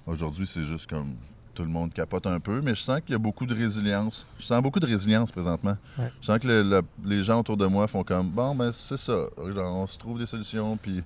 Aujourd'hui, 0.08 0.46
c'est 0.48 0.63
juste 0.63 0.89
comme 0.89 1.15
tout 1.62 1.68
le 1.68 1.72
monde 1.72 1.94
capote 1.94 2.25
un 2.25 2.39
peu, 2.39 2.60
mais 2.62 2.74
je 2.74 2.82
sens 2.82 3.01
qu'il 3.01 3.12
y 3.12 3.15
a 3.15 3.20
beaucoup 3.20 3.46
de 3.46 3.53
résilience. 3.53 4.25
Je 4.39 4.46
sens 4.46 4.62
beaucoup 4.63 4.80
de 4.80 4.88
résilience 4.88 5.32
présentement. 5.32 5.77
Ouais. 6.00 6.12
Je 6.20 6.25
sens 6.25 6.39
que 6.39 6.48
le- 6.48 6.63
le- 6.63 6.82
les 7.06 7.24
gens 7.24 7.39
autour 7.41 7.56
de 7.56 7.68
moi 7.68 7.88
font 7.88 8.03
comme 8.03 8.30
bon, 8.30 8.56
ben 8.56 8.72
c'est 8.72 8.98
ça. 8.98 9.25
Genre, 9.53 9.75
on 9.75 9.86
se 9.86 9.98
trouve 9.98 10.18
des 10.18 10.25
solutions, 10.25 10.75
puis 10.77 11.03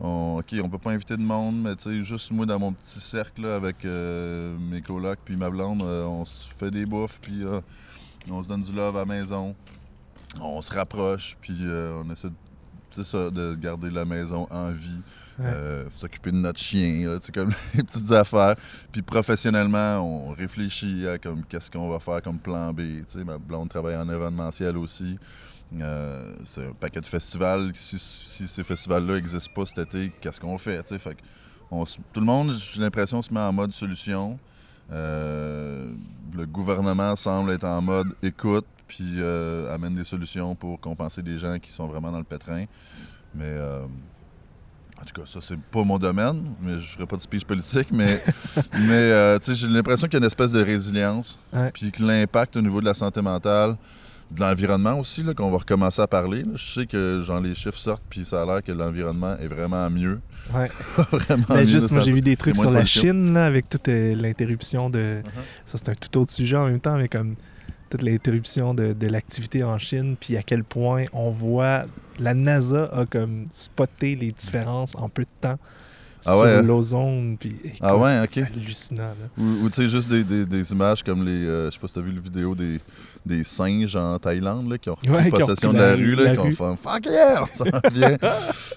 on, 0.00 0.38
OK, 0.40 0.52
on 0.62 0.68
peut 0.68 0.78
pas 0.78 0.90
inviter 0.90 1.16
de 1.16 1.22
monde, 1.22 1.62
mais 1.62 1.76
tu 1.76 1.84
sais, 1.84 2.02
juste 2.04 2.32
moi 2.32 2.44
dans 2.44 2.58
mon 2.58 2.72
petit 2.72 2.98
cercle 2.98 3.42
là, 3.42 3.54
avec 3.54 3.84
euh, 3.84 4.56
mes 4.58 4.82
colocs 4.82 5.20
puis 5.24 5.36
ma 5.36 5.48
blonde, 5.48 5.82
euh, 5.82 6.04
on 6.06 6.24
se 6.24 6.48
fait 6.58 6.72
des 6.72 6.86
bouffes, 6.86 7.20
puis 7.22 7.44
euh, 7.44 7.60
on 8.28 8.42
se 8.42 8.48
donne 8.48 8.62
du 8.62 8.72
love 8.72 8.96
à 8.96 9.00
la 9.00 9.06
maison. 9.06 9.54
On 10.40 10.60
se 10.60 10.72
rapproche, 10.74 11.36
puis 11.40 11.56
on 11.68 12.10
essaie 12.10 12.30
de, 12.30 12.34
c'est 12.90 13.04
ça, 13.06 13.30
de 13.30 13.54
garder 13.54 13.90
la 13.90 14.04
maison 14.04 14.48
en 14.50 14.70
vie, 14.72 15.00
Euh, 15.40 15.86
s'occuper 15.96 16.30
de 16.30 16.36
notre 16.36 16.60
chien, 16.60 17.18
comme 17.32 17.50
les 17.74 17.82
petites 17.82 18.12
affaires. 18.12 18.54
Puis 18.92 19.02
professionnellement, 19.02 19.98
on 19.98 20.32
réfléchit 20.32 21.08
à 21.08 21.18
comme 21.18 21.44
qu'est-ce 21.44 21.70
qu'on 21.70 21.88
va 21.88 21.98
faire 21.98 22.22
comme 22.22 22.38
plan 22.38 22.72
B. 22.72 22.82
Ma 23.26 23.38
blonde 23.38 23.68
travaille 23.68 23.96
en 23.96 24.08
événementiel 24.08 24.76
aussi. 24.76 25.18
Euh, 25.80 26.36
c'est 26.44 26.66
un 26.66 26.72
paquet 26.72 27.00
de 27.00 27.06
festivals. 27.06 27.72
Si, 27.74 27.98
ces 27.98 28.62
festivals-là 28.62 29.14
n'existent 29.14 29.52
pas 29.52 29.66
cet 29.66 29.78
été, 29.78 30.12
qu'est-ce 30.20 30.40
qu'on 30.40 30.56
fait? 30.58 30.86
Fait 30.98 31.16
tout 32.12 32.20
le 32.20 32.26
monde, 32.26 32.52
j'ai 32.72 32.80
l'impression, 32.80 33.20
se 33.20 33.34
met 33.34 33.40
en 33.40 33.52
mode 33.52 33.72
solution. 33.72 34.38
Euh, 34.92 35.92
le 36.36 36.46
gouvernement 36.46 37.16
semble 37.16 37.50
être 37.50 37.64
en 37.64 37.82
mode 37.82 38.14
écoute, 38.22 38.66
puis 38.86 39.20
amène 39.72 39.94
des 39.94 40.04
solutions 40.04 40.54
pour 40.54 40.78
compenser 40.78 41.22
des 41.22 41.38
gens 41.38 41.58
qui 41.58 41.72
sont 41.72 41.88
vraiment 41.88 42.12
dans 42.12 42.18
le 42.18 42.24
pétrin. 42.24 42.66
Mais 43.34 43.52
en 45.04 45.12
tout 45.12 45.20
cas, 45.20 45.26
ça, 45.26 45.38
c'est 45.42 45.58
pas 45.58 45.84
mon 45.84 45.98
domaine, 45.98 46.54
mais 46.62 46.80
je 46.80 46.86
ferai 46.88 47.06
pas 47.06 47.16
de 47.16 47.20
speech 47.20 47.44
politique, 47.44 47.88
mais, 47.92 48.22
mais 48.72 48.90
euh, 48.92 49.38
tu 49.38 49.46
sais, 49.46 49.54
j'ai 49.54 49.66
l'impression 49.68 50.06
qu'il 50.08 50.14
y 50.14 50.16
a 50.16 50.20
une 50.20 50.26
espèce 50.26 50.52
de 50.52 50.62
résilience, 50.62 51.38
Ouais. 51.52 51.70
puis 51.72 51.90
que 51.92 52.02
l'impact 52.02 52.56
au 52.56 52.62
niveau 52.62 52.80
de 52.80 52.86
la 52.86 52.94
santé 52.94 53.20
mentale, 53.20 53.76
de 54.30 54.40
l'environnement 54.40 54.98
aussi, 54.98 55.22
là, 55.22 55.34
qu'on 55.34 55.50
va 55.50 55.58
recommencer 55.58 56.00
à 56.00 56.06
parler. 56.06 56.42
là. 56.42 56.52
Je 56.54 56.64
sais 56.80 56.86
que 56.86 57.22
genre, 57.22 57.40
les 57.40 57.54
chiffres 57.54 57.78
sortent, 57.78 58.02
puis 58.08 58.24
ça 58.24 58.42
a 58.42 58.46
l'air 58.46 58.62
que 58.62 58.72
l'environnement 58.72 59.36
est 59.38 59.46
vraiment 59.46 59.88
mieux. 59.90 60.20
Ouais. 60.54 60.68
vraiment 61.12 61.44
Ben, 61.50 61.58
mieux 61.60 61.64
juste, 61.66 61.92
moi, 61.92 62.00
j'ai 62.00 62.12
vu 62.12 62.22
des 62.22 62.36
trucs 62.36 62.56
sur 62.56 62.70
de 62.70 62.74
la. 62.74 62.84
Chine, 62.86 63.34
là, 63.34 63.44
avec 63.46 63.68
toute 63.68 63.86
euh, 63.88 64.14
l'interruption 64.14 64.88
de. 64.90 65.20
Uh-huh. 65.22 65.30
Ça, 65.66 65.78
c'est 65.78 65.88
un 65.90 65.94
tout 65.94 66.18
autre 66.18 66.32
sujet 66.32 66.56
en 66.56 66.66
même 66.66 66.80
temps, 66.80 66.96
mais 66.96 67.08
comme 67.08 67.36
l'interruption 68.02 68.74
de, 68.74 68.92
de 68.92 69.06
l'activité 69.06 69.62
en 69.62 69.78
Chine, 69.78 70.16
puis 70.18 70.36
à 70.36 70.42
quel 70.42 70.64
point 70.64 71.04
on 71.12 71.30
voit. 71.30 71.84
La 72.18 72.34
NASA 72.34 72.84
a 72.92 73.06
comme 73.06 73.44
spoté 73.52 74.16
les 74.16 74.32
différences 74.32 74.94
en 74.96 75.08
peu 75.08 75.22
de 75.22 75.28
temps 75.40 75.58
Ah 76.26 76.32
sur 76.32 76.40
ouais, 76.42 76.52
hein? 76.54 76.62
l'ozone, 76.62 77.36
puis. 77.38 77.54
Ah 77.80 77.96
ouais, 77.96 78.20
ok. 78.22 78.28
C'est 78.32 78.42
hallucinant, 78.42 79.02
là. 79.02 79.28
Ou, 79.38 79.64
ou 79.64 79.68
tu 79.68 79.76
sais, 79.76 79.88
juste 79.88 80.08
des, 80.08 80.24
des- 80.24 80.46
des 80.46 80.72
images 80.72 81.02
comme 81.02 81.24
les. 81.24 81.30
euh, 81.46 81.66
je 81.70 81.74
sais 81.74 81.78
pas 81.80 81.88
si 81.88 81.94
t'as 81.94 82.00
vu 82.00 82.12
la 82.12 82.20
vidéo 82.20 82.54
des, 82.54 82.80
des 83.26 83.44
singes 83.44 83.96
en 83.96 84.18
Thaïlande 84.18 84.70
là, 84.70 84.78
qui 84.78 84.90
ont 84.90 84.94
repris 84.94 85.10
Ouais, 85.10 85.26
ont 85.26 85.38
possession 85.38 85.72
de 85.72 85.78
la, 85.78 85.90
la- 85.90 85.94
rue, 85.96 86.14
là, 86.14 86.32
qui 86.36 86.40
ont 86.40 86.50
fait 86.50 86.76
Fuck 86.82 87.06
yeah! 87.06 87.42
On 87.44 87.54
s'en 87.54 87.64
vient. 87.92 88.16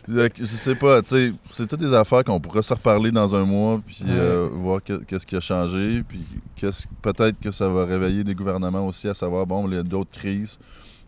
Je 0.07 0.45
sais 0.45 0.75
pas, 0.75 1.01
tu 1.01 1.09
sais, 1.09 1.33
c'est 1.51 1.67
toutes 1.67 1.79
des 1.79 1.93
affaires 1.93 2.23
qu'on 2.23 2.39
pourra 2.39 2.61
se 2.61 2.73
reparler 2.73 3.11
dans 3.11 3.33
un 3.35 3.43
mois, 3.45 3.81
puis 3.85 4.03
Ouais. 4.03 4.09
euh, 4.11 4.49
voir 4.53 4.83
que- 4.83 5.03
qu'est-ce 5.03 5.25
qui 5.25 5.35
a 5.35 5.41
changé, 5.41 6.03
puis 6.07 6.25
qu'est-ce- 6.55 6.83
peut-être 7.01 7.39
que 7.39 7.51
ça 7.51 7.67
va 7.69 7.85
réveiller 7.85 8.23
les 8.23 8.35
gouvernements 8.35 8.85
aussi 8.87 9.07
à 9.07 9.13
savoir, 9.13 9.45
bon, 9.45 9.67
il 9.69 9.75
y 9.75 9.77
a 9.77 9.83
d'autres 9.83 10.11
crises. 10.17 10.59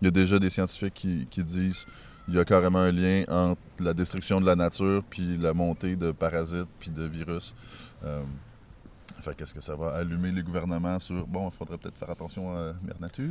Il 0.01 0.05
y 0.05 0.07
a 0.07 0.11
déjà 0.11 0.39
des 0.39 0.49
scientifiques 0.49 0.93
qui, 0.93 1.27
qui 1.29 1.43
disent 1.43 1.85
il 2.29 2.35
y 2.35 2.39
a 2.39 2.45
carrément 2.45 2.79
un 2.79 2.91
lien 2.91 3.23
entre 3.27 3.59
la 3.79 3.93
destruction 3.93 4.39
de 4.39 4.45
la 4.45 4.55
nature 4.55 5.03
puis 5.09 5.37
la 5.37 5.53
montée 5.53 5.95
de 5.95 6.11
parasites 6.11 6.67
puis 6.79 6.91
de 6.91 7.03
virus. 7.03 7.53
Euh, 8.05 8.21
fait 9.21 9.35
qu'est-ce 9.35 9.53
que 9.53 9.59
ça 9.59 9.75
va 9.75 9.89
allumer 9.95 10.31
les 10.31 10.41
gouvernements 10.41 10.97
sur 10.97 11.27
bon, 11.27 11.49
il 11.49 11.57
faudrait 11.57 11.77
peut-être 11.77 11.97
faire 11.97 12.09
attention 12.09 12.51
à 12.55 12.71
Mère 12.81 12.95
Nature. 13.01 13.25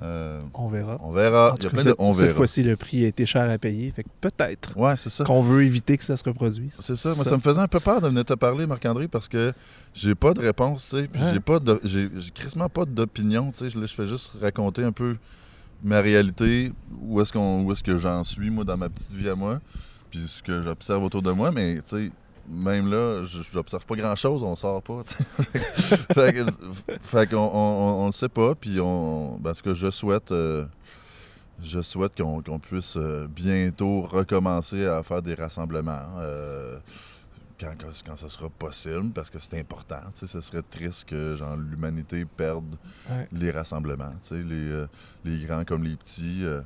Euh, 0.00 0.40
On 0.54 0.68
verra. 0.68 0.96
on 1.00 1.10
verra. 1.10 1.50
En 1.50 1.54
Il 1.54 1.56
y 1.56 1.58
tout 1.58 1.66
a 1.66 1.70
cas, 1.70 1.74
plein 1.74 1.82
de 1.84 1.88
cette, 1.88 1.96
on 1.98 2.12
cette 2.12 2.22
verra. 2.26 2.36
fois-ci, 2.36 2.62
le 2.62 2.76
prix 2.76 3.04
a 3.04 3.08
été 3.08 3.26
cher 3.26 3.50
à 3.50 3.58
payer. 3.58 3.90
Fait 3.90 4.04
que 4.04 4.08
peut-être 4.20 4.76
Ouais, 4.76 4.96
c'est 4.96 5.10
ça. 5.10 5.24
qu'on 5.24 5.42
veut 5.42 5.64
éviter 5.64 5.98
que 5.98 6.04
ça 6.04 6.16
se 6.16 6.22
reproduise. 6.22 6.76
C'est 6.78 6.94
ça. 6.94 7.08
Moi, 7.08 7.24
Ça. 7.24 7.30
ça 7.30 7.36
me 7.36 7.40
faisait 7.42 7.58
un 7.60 7.66
peu 7.66 7.80
peur 7.80 8.00
de 8.00 8.06
venir 8.06 8.24
te 8.24 8.34
parler, 8.34 8.64
Marc-André, 8.66 9.08
parce 9.08 9.26
que 9.26 9.52
j'ai 9.92 10.14
pas 10.14 10.34
de 10.34 10.40
réponse, 10.40 10.88
tu 10.88 10.96
sais. 10.98 11.08
Puis 11.08 11.20
Ouais. 11.20 11.30
j'ai 11.34 11.40
pas 11.40 11.58
de, 11.58 11.80
j'ai, 11.82 12.10
j'ai 12.16 12.30
crissement 12.30 12.68
pas 12.68 12.84
d'opinion, 12.84 13.50
tu 13.50 13.68
sais. 13.68 13.70
Je 13.70 13.86
fais 13.86 14.06
juste 14.06 14.34
raconter 14.40 14.84
un 14.84 14.92
peu 14.92 15.16
ma 15.82 16.00
réalité, 16.00 16.72
où 17.00 17.20
est-ce 17.20 17.32
qu'on, 17.32 17.62
où 17.64 17.72
est-ce 17.72 17.82
que 17.82 17.98
j'en 17.98 18.24
suis, 18.24 18.50
moi, 18.50 18.64
dans 18.64 18.76
ma 18.76 18.88
petite 18.88 19.12
vie 19.12 19.28
à 19.28 19.34
moi, 19.34 19.60
puis 20.10 20.20
ce 20.26 20.42
que 20.42 20.60
j'observe 20.62 21.04
autour 21.04 21.22
de 21.22 21.32
moi, 21.32 21.50
mais, 21.50 21.76
tu 21.76 21.88
sais, 21.88 22.10
même 22.50 22.90
là, 22.90 23.22
j'observe 23.24 23.84
pas 23.84 23.96
grand-chose, 23.96 24.42
on 24.42 24.56
sort 24.56 24.82
pas, 24.82 25.02
fait 26.14 26.32
que, 26.32 26.44
fait 27.02 27.28
qu'on 27.28 27.36
on, 27.36 28.02
on, 28.02 28.06
le 28.06 28.12
sait 28.12 28.28
pas, 28.28 28.54
puis 28.54 28.80
on, 28.80 29.36
ben, 29.38 29.54
ce 29.54 29.62
que 29.62 29.74
je 29.74 29.90
souhaite... 29.90 30.32
euh, 30.32 30.64
je 31.62 31.82
souhaite 31.82 32.16
qu'on 32.16 32.40
qu'on 32.40 32.60
puisse 32.60 32.96
euh, 32.96 33.26
bientôt 33.28 34.02
recommencer 34.02 34.86
à 34.86 35.02
faire 35.02 35.22
des 35.22 35.34
rassemblements. 35.34 36.06
euh, 36.18 36.78
quand, 37.60 37.74
quand, 38.06 38.16
ça 38.16 38.28
sera 38.28 38.48
possible, 38.48 39.10
parce 39.10 39.30
que 39.30 39.38
c'est 39.38 39.58
important. 39.58 40.00
Tu 40.12 40.20
sais, 40.20 40.26
ce 40.26 40.40
serait 40.40 40.62
triste 40.62 41.04
que 41.06 41.36
genre, 41.36 41.56
l'humanité 41.56 42.24
perde 42.24 42.76
Ouais. 43.10 43.28
les 43.32 43.50
rassemblements. 43.50 44.12
Tu 44.20 44.28
sais, 44.28 44.42
les, 44.42 44.70
euh, 44.70 44.86
les 45.24 45.44
grands 45.44 45.64
comme 45.64 45.82
les 45.84 45.96
petits. 45.96 46.44
euh, 46.44 46.60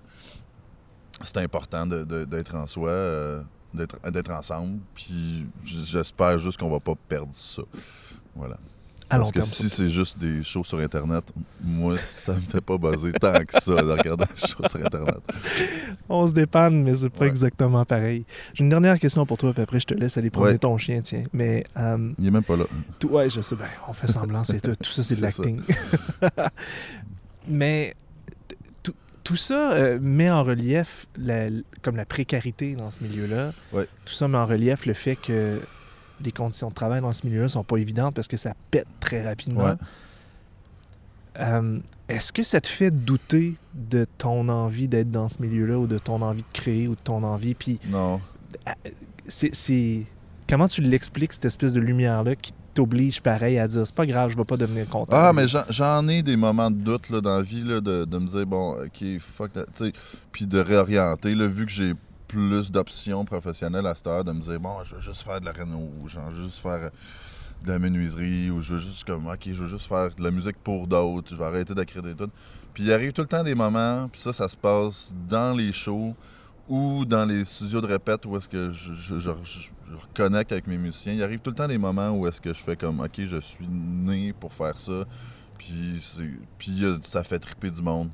c'est 1.23 1.39
important 1.39 1.87
de- 1.87 2.05
de- 2.05 2.25
d'être 2.25 2.55
en 2.55 2.67
soi, 2.67 2.89
euh, 2.91 3.43
d'être 3.73 3.99
d'être 4.11 4.31
ensemble. 4.33 4.81
Puis 4.95 5.47
j'espère 5.65 6.39
juste 6.39 6.59
qu'on 6.59 6.71
va 6.71 6.81
pas 6.81 6.95
perdre 7.09 7.33
ça. 7.33 7.63
Voilà. 8.35 8.59
À 9.15 9.19
long 9.19 9.25
Parce 9.25 9.33
que 9.33 9.43
si 9.43 9.69
c'est 9.69 9.91
juste 9.91 10.19
des 10.19 10.43
shows 10.43 10.65
sur 10.65 10.79
Internet, 10.79 11.33
moi, 11.63 11.99
ça 11.99 12.33
me 12.35 12.41
fait 12.41 12.61
pas 12.61 12.79
buzzer 12.79 13.13
tant 13.13 13.33
que 13.45 13.61
ça 13.61 13.75
de 13.75 13.91
regarder 13.91 14.25
des 14.25 14.41
shows 14.49 14.67
sur 14.67 14.85
Internet. 14.85 15.19
On 16.09 16.27
se 16.27 16.33
dépanne, 16.33 16.83
mais 16.83 16.95
c'est 16.95 17.11
pas 17.11 17.21
Ouais. 17.21 17.27
exactement 17.29 17.85
pareil. 17.85 18.25
J'ai 18.55 18.65
une 18.65 18.71
dernière 18.71 18.99
question 18.99 19.27
pour 19.27 19.37
toi, 19.39 19.53
puis 19.53 19.63
après, 19.63 19.81
je 19.81 19.87
te 19.87 19.95
laisse 19.95 20.17
aller 20.17 20.31
promener 20.31 20.53
Ouais. 20.53 20.59
ton 20.59 20.77
chien, 20.79 21.01
tiens. 21.03 21.25
Mais, 21.33 21.65
euh, 21.77 22.13
Il 22.19 22.27
est 22.27 22.31
même 22.31 22.43
pas 22.43 22.57
là. 22.57 22.65
ouais, 23.11 23.29
je 23.29 23.41
sais, 23.43 23.55
ben, 23.55 23.67
on 23.89 23.93
fait 23.93 24.09
semblant, 24.11 24.45
c'est 24.45 24.61
tout. 24.61 24.75
Tout 24.83 24.91
ça, 24.91 25.03
c'est 25.03 25.17
de 25.17 25.23
l'acting. 25.23 25.61
mais 27.49 27.95
tout- 28.83 28.95
tout 29.25 29.37
ça 29.37 29.73
euh, 29.73 29.99
met 30.01 30.31
en 30.31 30.43
relief, 30.43 31.07
la- 31.17 31.49
comme 31.83 31.97
la 31.97 32.05
précarité 32.07 32.75
dans 32.77 32.91
ce 32.91 33.03
milieu-là. 33.03 33.53
Ouais. 33.73 33.87
Tout 34.05 34.13
ça 34.15 34.29
met 34.29 34.39
en 34.39 34.47
relief 34.47 34.87
le 34.87 34.95
fait 34.95 35.17
que 35.17 35.61
les 36.25 36.33
conditions 36.33 36.69
de 36.69 36.75
travail 36.75 37.01
dans 37.01 37.13
ce 37.13 37.27
milieu-là 37.27 37.49
sont 37.49 37.65
pas 37.65 37.77
évidentes 37.77 38.15
parce 38.15 38.29
que 38.29 38.37
ça 38.37 38.55
pète 38.71 38.87
très 39.01 39.23
rapidement. 39.25 39.65
Ouais. 39.65 39.75
Euh, 41.39 41.79
Est-ce 42.09 42.33
que 42.33 42.43
ça 42.43 42.61
te 42.61 42.67
fait 42.69 42.91
douter 42.91 43.55
de 43.75 44.05
ton 44.19 44.49
envie 44.51 44.87
d'être 44.89 45.11
dans 45.11 45.29
ce 45.31 45.41
milieu-là 45.41 45.79
ou 45.79 45.87
de 45.87 45.97
ton 45.99 46.21
envie 46.21 46.43
de 46.43 46.53
créer 46.53 46.89
ou 46.89 46.95
de 46.95 47.01
ton 47.01 47.23
envie? 47.23 47.55
Puis, 47.55 47.79
Non. 47.89 48.21
c'est, 49.27 49.55
c'est- 49.55 50.03
comment 50.49 50.69
tu 50.69 50.83
l'expliques, 50.83 51.33
cette 51.33 51.47
espèce 51.47 51.73
de 51.73 51.81
lumière-là 51.81 52.37
qui 52.37 52.53
t'oblige 52.75 53.21
pareil 53.23 53.59
à 53.59 53.67
dire 53.69 53.87
c'est 53.87 53.95
pas 53.95 54.05
grave, 54.07 54.31
je 54.31 54.37
vais 54.37 54.45
pas 54.45 54.59
devenir 54.59 54.87
content? 54.89 55.09
Ah, 55.17 55.33
mais 55.35 55.47
j'en- 55.49 56.07
ai 56.09 56.23
des 56.23 56.37
moments 56.37 56.71
de 56.71 56.77
doute 56.77 57.09
là, 57.09 57.21
dans 57.23 57.37
la 57.37 57.43
vie, 57.43 57.63
là, 57.65 57.81
de, 57.81 58.05
de 58.05 58.19
me 58.19 58.27
dire, 58.27 58.47
bon, 58.47 58.73
OK, 58.85 59.19
fuck 59.21 59.53
that, 59.55 59.65
tu 59.75 59.87
sais, 59.87 59.93
puis 60.33 60.47
de 60.47 60.59
réorienter, 60.59 61.35
là, 61.35 61.47
vu 61.47 61.65
que 61.65 61.73
j'ai 61.73 61.95
plus 62.33 62.71
d'options 62.71 63.25
professionnelles 63.27 63.87
à 63.87 63.95
cette 63.95 64.07
heure, 64.07 64.25
de 64.25 64.33
me 64.33 64.41
dire, 64.41 64.59
bon, 64.59 64.83
je 64.85 64.95
veux 64.97 65.01
juste 65.03 65.23
faire 65.23 65.39
de 65.41 65.45
la 65.45 65.53
réno, 65.53 65.91
ou 66.03 66.09
genre, 66.09 66.33
juste 66.33 66.59
faire 66.61 66.73
euh, 66.85 66.91
de 67.63 67.69
la 67.69 67.79
menuiserie, 67.79 68.51
ou 68.51 68.61
je 68.63 68.75
veux 68.75 68.81
juste, 68.81 69.05
comme, 69.05 69.27
OK, 69.27 69.41
je 69.45 69.53
veux 69.53 69.67
juste 69.69 69.87
faire 69.87 70.15
de 70.15 70.23
la 70.23 70.31
musique 70.31 70.57
pour 70.65 70.87
d'autres, 70.87 71.29
je 71.31 71.37
vais 71.37 71.45
arrêter 71.45 71.75
d'écrire 71.75 72.03
des 72.03 72.15
tunes. 72.15 72.31
Puis 72.73 72.85
il 72.85 72.93
arrive 72.93 73.13
tout 73.13 73.21
le 73.21 73.29
temps 73.29 73.43
des 73.43 73.55
moments, 73.55 74.09
puis 74.09 74.21
ça, 74.21 74.33
ça 74.33 74.49
se 74.49 74.57
passe 74.57 75.13
dans 75.29 75.55
les 75.55 75.73
shows 75.73 76.15
ou 76.69 77.05
dans 77.05 77.27
les 77.27 77.45
studios 77.45 77.83
de 77.83 77.87
répète 77.87 78.25
où 78.25 78.35
est-ce 78.37 78.49
que 78.49 78.73
je, 78.73 78.95
je, 78.95 79.19
je- 79.19 79.31
je- 79.45 79.69
je 79.91 79.97
reconnecte 80.09 80.53
avec 80.53 80.67
mes 80.67 80.79
musiciens. 80.79 81.13
Il 81.13 81.23
arrive 81.23 81.41
tout 81.41 81.51
le 81.51 81.57
temps 81.57 81.69
des 81.69 81.77
moments 81.77 82.11
où 82.13 82.27
est-ce 82.27 82.41
que 82.41 82.55
je 82.55 82.59
fais 82.61 82.77
comme, 82.77 83.01
OK, 83.01 83.21
je 83.27 83.41
suis 83.43 83.69
né 83.69 84.33
pour 84.33 84.55
faire 84.55 84.79
ça, 84.79 85.05
puis, 85.59 86.01
puis 86.57 86.83
euh, 86.85 86.97
ça 87.03 87.23
fait 87.25 87.39
triper 87.39 87.71
du 87.71 87.83
monde. 87.83 88.09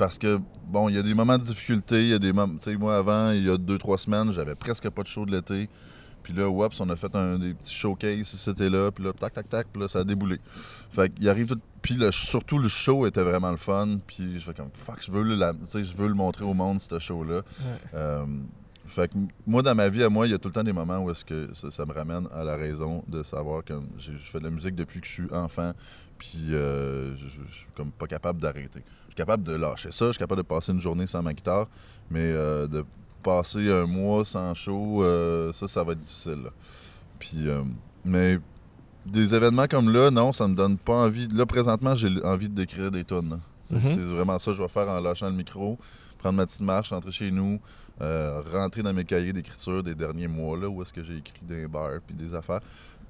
Parce 0.00 0.16
que, 0.16 0.40
bon, 0.66 0.88
il 0.88 0.94
y 0.94 0.98
a 0.98 1.02
des 1.02 1.12
moments 1.12 1.36
de 1.36 1.42
difficulté, 1.44 2.00
il 2.04 2.08
y 2.08 2.14
a 2.14 2.18
des 2.18 2.32
moments, 2.32 2.56
tu 2.56 2.64
sais, 2.64 2.74
moi 2.74 2.96
avant, 2.96 3.32
il 3.32 3.44
y 3.44 3.50
a 3.50 3.58
deux, 3.58 3.76
trois 3.76 3.98
semaines, 3.98 4.32
j'avais 4.32 4.54
presque 4.54 4.88
pas 4.88 5.02
de 5.02 5.08
show 5.08 5.26
de 5.26 5.30
l'été. 5.30 5.68
Puis 6.22 6.32
là, 6.32 6.48
oups, 6.48 6.80
on 6.80 6.88
a 6.88 6.96
fait 6.96 7.14
un, 7.14 7.38
des 7.38 7.52
petits 7.52 7.74
showcases, 7.74 8.26
c'était 8.28 8.70
là, 8.70 8.90
puis 8.90 9.04
là, 9.04 9.12
tac, 9.12 9.34
tac, 9.34 9.46
tac, 9.50 9.66
puis 9.70 9.82
là, 9.82 9.88
ça 9.88 9.98
a 9.98 10.04
déboulé. 10.04 10.38
Fait 10.90 11.10
qu'il 11.12 11.28
arrive 11.28 11.48
tout. 11.48 11.60
Puis 11.82 11.96
le- 11.96 12.10
surtout, 12.12 12.58
le 12.58 12.68
show 12.68 13.06
était 13.06 13.22
vraiment 13.22 13.50
le 13.50 13.58
fun, 13.58 13.98
puis 14.06 14.40
je 14.40 14.44
fais 14.46 14.54
comme, 14.54 14.70
fuck, 14.72 15.02
je 15.06 15.12
veux 15.12 15.22
le, 15.22 15.34
la- 15.34 15.52
je 15.70 15.94
veux 15.94 16.08
le 16.08 16.14
montrer 16.14 16.46
au 16.46 16.54
monde, 16.54 16.80
ce 16.80 16.98
show-là. 16.98 17.36
Ouais. 17.36 17.42
Euh, 17.92 18.24
fait 18.86 19.08
que 19.12 19.18
moi, 19.46 19.60
dans 19.60 19.74
ma 19.74 19.90
vie, 19.90 20.02
à 20.02 20.08
moi, 20.08 20.26
il 20.26 20.30
y 20.30 20.34
a 20.34 20.38
tout 20.38 20.48
le 20.48 20.52
temps 20.54 20.64
des 20.64 20.72
moments 20.72 20.98
où 21.00 21.10
est-ce 21.10 21.26
que 21.26 21.50
ça, 21.54 21.70
ça 21.70 21.84
me 21.84 21.92
ramène 21.92 22.26
à 22.34 22.42
la 22.42 22.56
raison 22.56 23.04
de 23.06 23.22
savoir 23.22 23.62
que 23.64 23.74
je 23.98 24.12
fais 24.12 24.38
de 24.38 24.44
la 24.44 24.50
musique 24.50 24.74
depuis 24.76 25.00
que 25.02 25.06
je 25.06 25.12
suis 25.12 25.30
enfant, 25.30 25.72
puis 26.18 26.38
euh, 26.54 27.14
je 27.16 27.26
suis 27.28 27.66
comme 27.76 27.90
pas 27.92 28.06
capable 28.06 28.40
d'arrêter. 28.40 28.82
Je 29.10 29.14
suis 29.14 29.16
capable 29.16 29.42
de 29.42 29.54
lâcher 29.54 29.90
ça, 29.90 30.06
je 30.06 30.12
suis 30.12 30.18
capable 30.20 30.40
de 30.42 30.46
passer 30.46 30.70
une 30.70 30.80
journée 30.80 31.04
sans 31.06 31.20
ma 31.20 31.34
guitare, 31.34 31.66
mais 32.10 32.20
euh, 32.22 32.68
de 32.68 32.84
passer 33.24 33.70
un 33.70 33.84
mois 33.84 34.24
sans 34.24 34.54
show, 34.54 35.02
euh, 35.02 35.52
ça, 35.52 35.66
ça 35.66 35.82
va 35.82 35.92
être 35.92 36.00
difficile. 36.00 36.42
là. 36.44 36.50
Puis, 37.18 37.48
euh, 37.48 37.62
mais 38.04 38.38
des 39.04 39.34
événements 39.34 39.66
comme 39.66 39.92
là, 39.92 40.12
non, 40.12 40.32
ça 40.32 40.46
me 40.46 40.54
donne 40.54 40.78
pas 40.78 40.94
envie. 40.94 41.26
Là, 41.28 41.44
présentement, 41.44 41.96
j'ai 41.96 42.08
envie 42.24 42.48
d'écrire 42.48 42.90
des. 42.92 43.04
C'est 43.08 43.74
Mhm. 43.74 43.80
c'est 43.82 44.00
vraiment 44.00 44.38
ça 44.38 44.52
que 44.52 44.56
je 44.56 44.62
vais 44.62 44.68
faire 44.68 44.88
en 44.88 45.00
lâchant 45.00 45.28
le 45.28 45.34
micro, 45.34 45.76
prendre 46.18 46.36
ma 46.36 46.46
petite 46.46 46.60
marche, 46.60 46.90
rentrer 46.90 47.10
chez 47.10 47.30
nous, 47.32 47.60
rentrer 48.52 48.82
dans 48.82 48.94
mes 48.94 49.04
cahiers 49.04 49.32
d'écriture 49.32 49.82
des 49.82 49.94
derniers 49.94 50.28
mois, 50.28 50.56
là, 50.56 50.68
où 50.68 50.82
est-ce 50.82 50.92
que 50.92 51.02
j'ai 51.02 51.16
écrit 51.18 51.42
des 51.42 51.66
bars 51.66 51.98
puis 52.06 52.14
des 52.14 52.32
affaires. 52.34 52.60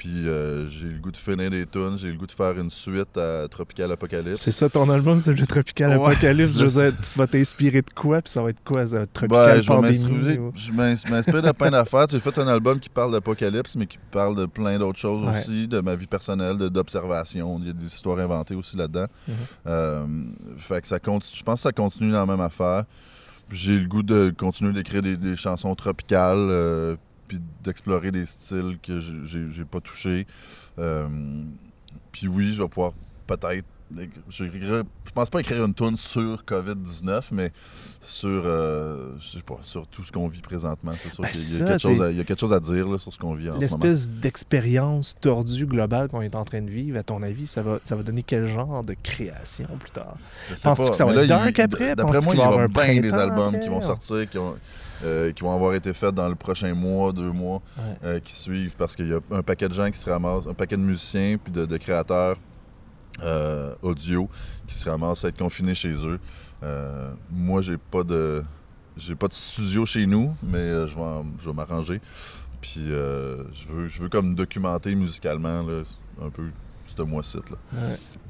Puis 0.00 0.26
euh, 0.26 0.66
j'ai 0.70 0.86
le 0.88 0.98
goût 0.98 1.10
de 1.10 1.16
finir 1.18 1.50
des 1.50 1.66
tunes, 1.66 1.98
j'ai 1.98 2.08
le 2.10 2.16
goût 2.16 2.26
de 2.26 2.32
faire 2.32 2.58
une 2.58 2.70
suite 2.70 3.18
à 3.18 3.46
Tropical 3.48 3.92
Apocalypse. 3.92 4.40
C'est 4.40 4.50
ça 4.50 4.70
ton 4.70 4.88
album, 4.88 5.18
c'est 5.18 5.34
le 5.34 5.46
Tropical 5.46 5.90
Ouais, 5.98 6.06
Apocalypse. 6.06 6.54
Je 6.54 6.60
je 6.60 6.64
veux 6.64 6.90
dire, 6.90 6.98
tu 7.02 7.18
vas 7.18 7.26
t'inspirer 7.26 7.82
de 7.82 7.90
quoi, 7.94 8.22
puis 8.22 8.30
ça 8.32 8.40
va 8.40 8.48
être 8.48 8.64
quoi, 8.64 8.86
ça 8.86 8.96
va 8.96 9.02
être 9.02 9.20
Ben, 9.20 9.28
Tropical 9.28 9.62
je 9.62 9.68
vais 9.68 9.74
Pandémie 10.08 10.38
ou- 10.38 10.52
je 10.56 10.72
m'ins- 10.72 10.96
je 10.96 11.06
m'inspire 11.10 11.42
de 11.42 11.52
plein 11.52 11.70
d'affaires. 11.70 12.06
J'ai 12.10 12.18
fait 12.18 12.38
un 12.38 12.48
album 12.48 12.80
qui 12.80 12.88
parle 12.88 13.12
d'apocalypse, 13.12 13.76
mais 13.76 13.86
qui 13.86 13.98
parle 14.10 14.36
de 14.36 14.46
plein 14.46 14.78
d'autres 14.78 14.98
choses 14.98 15.22
Ouais. 15.22 15.38
aussi, 15.38 15.68
de 15.68 15.80
ma 15.80 15.94
vie 15.96 16.06
personnelle, 16.06 16.56
d'observation. 16.56 17.58
Il 17.60 17.66
y 17.66 17.70
a 17.70 17.74
des 17.74 17.84
histoires 17.84 18.18
inventées 18.20 18.54
aussi 18.54 18.78
là-dedans. 18.78 19.06
Mhm. 19.28 19.34
Euh, 19.66 20.06
fait 20.56 20.80
que 20.80 20.88
ça 20.88 20.98
continue, 20.98 21.36
je 21.38 21.42
pense 21.42 21.56
que 21.56 21.62
ça 21.64 21.72
continue 21.72 22.10
dans 22.10 22.20
la 22.20 22.26
même 22.26 22.40
affaire. 22.40 22.84
J'ai 23.52 23.78
le 23.78 23.86
goût 23.86 24.02
de 24.02 24.32
continuer 24.34 24.72
d'écrire 24.72 25.02
des, 25.02 25.18
des 25.18 25.36
chansons 25.36 25.74
tropicales, 25.74 26.38
euh, 26.38 26.96
puis 27.30 27.40
d'explorer 27.62 28.10
des 28.10 28.26
styles 28.26 28.76
que 28.82 28.98
j'ai- 28.98 29.64
pas 29.64 29.80
touchés. 29.80 30.26
Euh, 30.80 31.08
puis 32.10 32.26
oui, 32.26 32.54
je 32.54 32.60
vais 32.64 32.68
pouvoir 32.68 32.92
peut-être. 33.28 33.64
J'écrirai- 34.28 34.82
Je 35.06 35.10
pense 35.12 35.28
pas 35.30 35.40
écrire 35.40 35.64
une 35.64 35.74
tune 35.74 35.96
sur 35.96 36.44
COVID-19, 36.44 37.30
mais 37.32 37.50
sur, 38.00 38.28
euh, 38.44 39.12
je 39.20 39.26
sais 39.38 39.42
pas, 39.42 39.58
sur 39.62 39.86
tout 39.88 40.04
ce 40.04 40.12
qu'on 40.12 40.28
vit 40.28 40.40
présentement. 40.40 40.92
C'est 40.96 41.12
sûr 41.12 41.22
Ben, 41.22 41.30
qu'il 41.30 41.40
y, 41.40 41.44
a 41.44 41.46
ça, 41.58 41.64
quelque 41.64 41.78
chose 41.80 42.02
à- 42.02 42.10
il 42.12 42.16
y 42.16 42.20
a 42.20 42.24
quelque 42.24 42.38
chose 42.40 42.52
à 42.52 42.60
dire 42.60 42.86
là, 42.88 42.96
sur 42.98 43.12
ce 43.12 43.18
qu'on 43.18 43.34
vit 43.34 43.48
en 43.50 43.54
ce 43.54 43.58
moment. 43.58 43.60
L'espèce 43.60 44.08
d'expérience 44.08 45.16
tordue 45.20 45.66
globale 45.66 46.08
qu'on 46.08 46.22
est 46.22 46.34
en 46.34 46.44
train 46.44 46.62
de 46.62 46.70
vivre, 46.70 46.98
à 46.98 47.02
ton 47.02 47.22
avis, 47.22 47.46
ça 47.46 47.62
va, 47.62 47.78
ça 47.84 47.96
va 47.96 48.02
donner 48.02 48.22
quel 48.22 48.46
genre 48.46 48.84
de 48.84 48.94
création 49.02 49.66
plus 49.78 49.90
tard? 49.90 50.16
Je 50.48 50.54
Penses-tu 50.62 50.90
que 50.90 50.96
ça 50.96 51.04
va 51.04 51.12
là, 51.12 51.22
être 51.22 51.28
dark 51.28 51.58
il- 51.58 51.60
après? 51.62 51.96
D'après 51.96 52.20
moi, 52.20 52.34
il 52.34 52.34
y 52.34 52.38
va 52.38 52.44
y 52.44 52.46
aura 52.54 52.68
bien 52.68 53.00
des 53.00 53.12
albums 53.12 53.48
après? 53.54 53.60
qui 53.60 53.68
vont 53.68 53.80
sortir, 53.82 54.30
qui, 54.30 54.38
ont- 54.38 54.56
euh, 55.04 55.32
qui 55.32 55.42
vont 55.42 55.54
avoir 55.54 55.74
été 55.74 55.92
faits 55.92 56.14
dans 56.14 56.28
le 56.28 56.34
prochain 56.36 56.72
mois, 56.74 57.12
deux 57.12 57.32
mois, 57.32 57.60
Ouais. 57.78 57.82
euh, 58.04 58.20
qui 58.20 58.32
suivent, 58.34 58.76
parce 58.76 58.94
qu'il 58.94 59.08
y 59.08 59.12
a 59.12 59.18
un 59.32 59.42
paquet 59.42 59.68
de 59.68 59.74
gens 59.74 59.90
qui 59.90 59.98
se 59.98 60.08
ramassent, 60.08 60.46
un 60.48 60.54
paquet 60.54 60.76
de 60.76 60.82
musiciens 60.82 61.36
puis 61.42 61.52
de, 61.52 61.66
de 61.66 61.76
créateurs 61.76 62.36
euh, 63.22 63.74
audio 63.82 64.28
qui 64.66 64.74
se 64.74 64.88
ramassent 64.88 65.24
à 65.24 65.28
être 65.28 65.38
confinés 65.38 65.74
chez 65.74 65.94
eux. 66.06 66.18
Euh, 66.62 67.12
moi, 67.30 67.60
j'ai 67.60 67.76
pas 67.76 68.02
de 68.02 68.42
j'ai 68.96 69.14
pas 69.14 69.28
de 69.28 69.32
studio 69.32 69.86
chez 69.86 70.06
nous, 70.06 70.34
mais 70.42 70.58
euh, 70.58 70.86
je 70.86 70.96
vais, 70.96 71.46
vais 71.46 71.52
m'arranger. 71.52 72.00
Puis 72.60 72.92
euh, 72.92 73.44
je 73.54 73.68
veux 73.68 73.88
je 73.88 74.02
veux 74.02 74.08
comme 74.08 74.34
documenter 74.34 74.94
musicalement 74.94 75.62
là, 75.62 75.82
un 76.22 76.30
peu 76.30 76.50
ce 76.96 77.02
mois-ci. 77.02 77.36
là. 77.36 77.78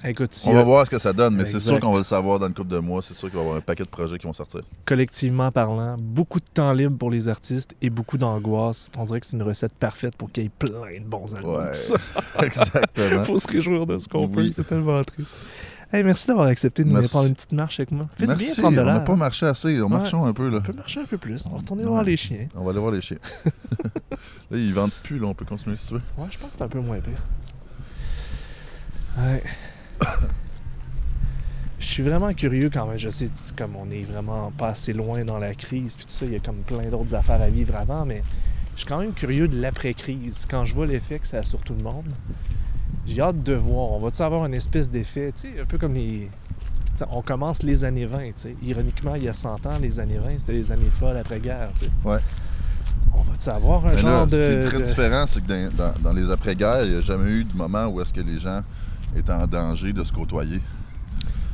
Ouais. 0.03 0.11
Écoute, 0.11 0.33
si 0.33 0.49
On 0.49 0.53
va 0.55 0.61
euh, 0.61 0.65
voir 0.65 0.87
ce 0.87 0.91
que 0.91 0.99
ça 0.99 1.13
donne, 1.13 1.35
mais 1.37 1.45
c'est 1.47 1.61
sûr 1.61 1.79
qu'on 1.81 1.93
va 1.93 1.99
le 1.99 2.05
savoir 2.05 2.39
dans 2.39 2.47
une 2.49 2.55
couple 2.55 2.71
de 2.71 2.79
mois. 2.79 3.03
C'est 3.03 3.15
sûr 3.15 3.29
qu'il 3.29 3.37
va 3.37 3.43
y 3.43 3.47
avoir 3.47 3.59
un 3.59 3.61
paquet 3.63 3.85
de 3.85 3.89
projets 3.89 4.19
qui 4.19 4.27
vont 4.27 4.33
sortir. 4.33 4.61
collectivement 4.85 5.51
parlant, 5.53 5.97
beaucoup 5.99 6.41
de 6.41 6.45
temps 6.53 6.73
libre 6.73 6.97
pour 6.97 7.11
les 7.11 7.29
artistes 7.29 7.75
et 7.83 7.91
beaucoup 7.91 8.19
d'angoisse, 8.19 8.89
on 8.99 9.05
dirait 9.05 9.21
que 9.21 9.27
c'est 9.27 9.37
une 9.37 9.43
recette 9.43 9.75
parfaite 9.75 10.17
pour 10.17 10.31
qu'il 10.33 10.45
y 10.45 10.47
ait 10.47 10.51
plein 10.59 10.71
de 10.99 11.05
bons 11.05 11.35
albums. 11.35 11.57
Ouais. 11.57 11.73
Exactement. 12.47 13.25
faut 13.25 13.39
se 13.39 13.49
réjouir 13.49 13.87
de 13.87 13.99
ce 13.99 14.09
qu'on 14.09 14.27
Oui. 14.27 14.33
peut, 14.33 14.51
c'est 14.51 14.67
tellement 14.67 15.03
triste. 15.03 15.37
Hey, 15.93 16.05
merci 16.05 16.29
d'avoir 16.29 16.47
accepté 16.47 16.85
de 16.85 16.89
nous 16.89 16.95
Merci. 16.95 17.11
prendre 17.11 17.27
une 17.27 17.35
petite 17.35 17.51
marche 17.51 17.81
avec 17.81 17.91
moi. 17.91 18.07
Fait 18.15 18.23
du 18.25 18.37
bien 18.37 18.37
Merci. 18.47 18.61
prendre 18.61 18.77
de 18.77 18.83
On 18.83 18.85
n'a 18.85 19.01
pas 19.01 19.17
marché 19.17 19.45
assez. 19.47 19.81
On 19.81 19.87
Ouais. 19.87 19.89
marchons 19.89 20.25
un 20.25 20.33
peu. 20.33 20.49
Là. 20.49 20.59
On 20.59 20.63
peut 20.63 20.73
marcher 20.73 21.01
un 21.01 21.05
peu 21.05 21.19
plus. 21.19 21.45
On 21.47 21.51
va 21.51 21.57
retourner 21.57 21.83
Ouais. 21.83 21.89
voir 21.89 22.05
les 22.05 22.17
chiens. 22.17 22.47
On 22.55 22.63
va 22.63 22.71
aller 22.71 22.79
voir 22.79 22.93
les 22.93 23.01
chiens. 23.01 23.17
là, 24.51 24.57
ils 24.57 24.73
vendent 24.73 24.93
plus. 25.03 25.19
Là. 25.19 25.27
On 25.27 25.35
peut 25.35 25.45
continuer 25.45 25.75
si 25.75 25.89
tu 25.89 25.95
veux. 25.95 26.01
Ouais, 26.17 26.29
je 26.31 26.39
pense 26.39 26.51
que 26.51 26.57
c'est 26.59 26.63
un 26.63 26.69
peu 26.69 26.79
moins 26.79 27.01
pire. 27.01 27.19
Ouais. 29.19 29.43
Je 31.79 31.87
suis 31.87 32.03
vraiment 32.03 32.33
curieux 32.35 32.69
quand 32.73 32.87
même. 32.87 32.99
Je 32.99 33.09
sais, 33.09 33.31
comme 33.57 33.75
on 33.77 33.91
est 33.91 34.03
vraiment 34.05 34.53
pas 34.57 34.69
assez 34.69 34.93
loin 34.93 35.25
dans 35.25 35.39
la 35.39 35.55
crise, 35.55 35.97
puis 35.97 36.05
tout 36.05 36.13
ça, 36.13 36.27
il 36.27 36.33
y 36.33 36.37
a 36.37 36.39
comme 36.39 36.57
plein 36.59 36.89
d'autres 36.91 37.15
affaires 37.15 37.41
à 37.41 37.49
vivre 37.49 37.75
avant, 37.77 38.05
mais 38.05 38.23
je 38.75 38.81
suis 38.81 38.89
quand 38.89 38.99
même 38.99 39.13
curieux 39.15 39.49
de 39.49 39.59
l'après-crise. 39.61 40.47
Quand 40.49 40.67
je 40.67 40.75
vois 40.75 40.87
l'effet 40.87 41.19
que 41.19 41.27
ça 41.27 41.39
a 41.39 41.43
sur 41.43 41.61
tout 41.61 41.75
le 41.75 41.83
monde, 41.83 42.05
j'ai 43.07 43.23
hâte 43.23 43.43
de 43.43 43.55
voir. 43.55 43.93
On 43.93 43.99
va-tu 43.99 44.21
avoir 44.23 44.45
une 44.45 44.53
espèce 44.55 44.91
d'effet, 44.91 45.33
tu 45.35 45.53
sais, 45.53 45.61
un 45.61 45.65
peu 45.65 45.79
comme 45.79 45.95
les. 45.95 46.29
on 47.11 47.23
commence 47.23 47.63
les 47.63 47.83
années 47.83 48.05
20, 48.07 48.19
tu 48.19 48.33
sais. 48.37 48.57
Ironiquement, 48.63 49.15
il 49.15 49.25
y 49.25 49.29
a 49.29 49.33
100 49.33 49.65
ans, 49.67 49.79
les 49.81 49.99
années 50.01 50.19
20, 50.19 50.39
c'était 50.41 50.53
les 50.53 50.71
années 50.71 50.91
folles 50.91 51.17
après-guerre, 51.17 51.71
tu 51.79 51.87
sais. 51.87 51.91
Ouais. 52.05 52.19
On 53.15 53.23
va-tu 53.23 53.49
avoir 53.49 53.87
un 53.87 53.93
Mais 53.93 53.99
genre 53.99 54.11
là, 54.21 54.27
de. 54.27 54.31
ce 54.31 54.37
qui 54.37 54.43
est 54.43 54.61
très 54.61 54.79
de- 54.81 54.85
différent, 54.85 55.25
c'est 55.27 55.41
que 55.45 55.49
dans, 55.49 55.71
dans- 55.75 55.99
dans 55.99 56.13
les 56.13 56.31
après-guerres, 56.31 56.85
il 56.85 56.91
n'y 56.93 56.99
a 56.99 57.01
jamais 57.01 57.31
eu 57.31 57.45
de 57.45 57.57
moment 57.57 57.87
où 57.87 58.03
est-ce 58.03 58.13
que 58.13 58.21
les 58.21 58.39
gens 58.39 58.61
étaient 59.17 59.33
en 59.33 59.47
danger 59.47 59.93
de 59.93 60.05
se 60.05 60.13
côtoyer. 60.13 60.61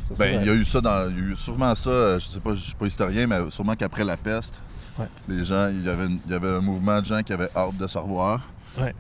Ça, 0.08 0.14
Ben, 0.18 0.40
il 0.42 0.46
y 0.46 0.50
a 0.50 0.54
eu 0.54 0.64
ça 0.64 0.80
dans. 0.80 1.08
Il 1.10 1.16
y 1.16 1.20
a 1.20 1.22
eu 1.32 1.36
sûrement 1.36 1.74
ça, 1.74 1.90
euh, 1.90 2.18
je 2.20 2.26
sais 2.26 2.40
pas, 2.40 2.54
je 2.54 2.60
suis 2.60 2.74
pas 2.74 2.86
historien, 2.86 3.26
mais 3.26 3.38
sûrement 3.50 3.74
qu'après 3.74 4.04
la 4.04 4.16
peste, 4.16 4.60
Ouais. 4.98 5.08
Les 5.28 5.44
gens, 5.44 5.68
il 5.68 5.84
y, 5.84 5.90
avait, 5.90 6.06
une- 6.06 6.18
il 6.24 6.32
y 6.32 6.34
avait 6.34 6.48
un 6.48 6.62
mouvement 6.62 6.98
de 7.02 7.04
gens 7.04 7.22
qui 7.22 7.30
avaient 7.34 7.50
hâte 7.54 7.76
de 7.76 7.86
se 7.86 7.98
revoir, 7.98 8.40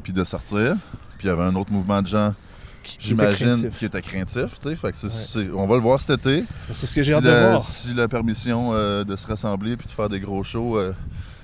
puis 0.02 0.12
de 0.12 0.24
sortir. 0.24 0.76
Puis 1.16 1.26
il 1.26 1.26
y 1.28 1.30
avait 1.30 1.44
un 1.44 1.54
autre 1.54 1.72
mouvement 1.72 2.02
de 2.02 2.06
gens, 2.06 2.34
Qui- 2.82 2.98
qui 2.98 3.12
était 3.14 3.34
j'imagine, 3.34 3.70
craintif. 3.70 3.78
Fait 3.78 4.92
que 4.92 5.52
on 5.54 5.66
va 5.66 5.74
le 5.76 5.80
voir 5.80 5.98
cet 5.98 6.10
été. 6.26 6.44
C'est 6.70 6.84
ce 6.86 6.94
que 6.94 7.00
j'ai 7.00 7.12
si 7.12 7.14
hâte 7.14 7.24
de 7.24 7.28
la, 7.30 7.48
voir. 7.48 7.64
Si 7.64 7.94
la 7.94 8.08
permission 8.08 8.72
euh, 8.74 9.04
de 9.04 9.16
se 9.16 9.26
rassembler 9.26 9.74
puis 9.78 9.86
de 9.86 9.92
faire 9.92 10.10
des 10.10 10.20
gros 10.20 10.42
shows 10.42 10.76
euh, 10.76 10.92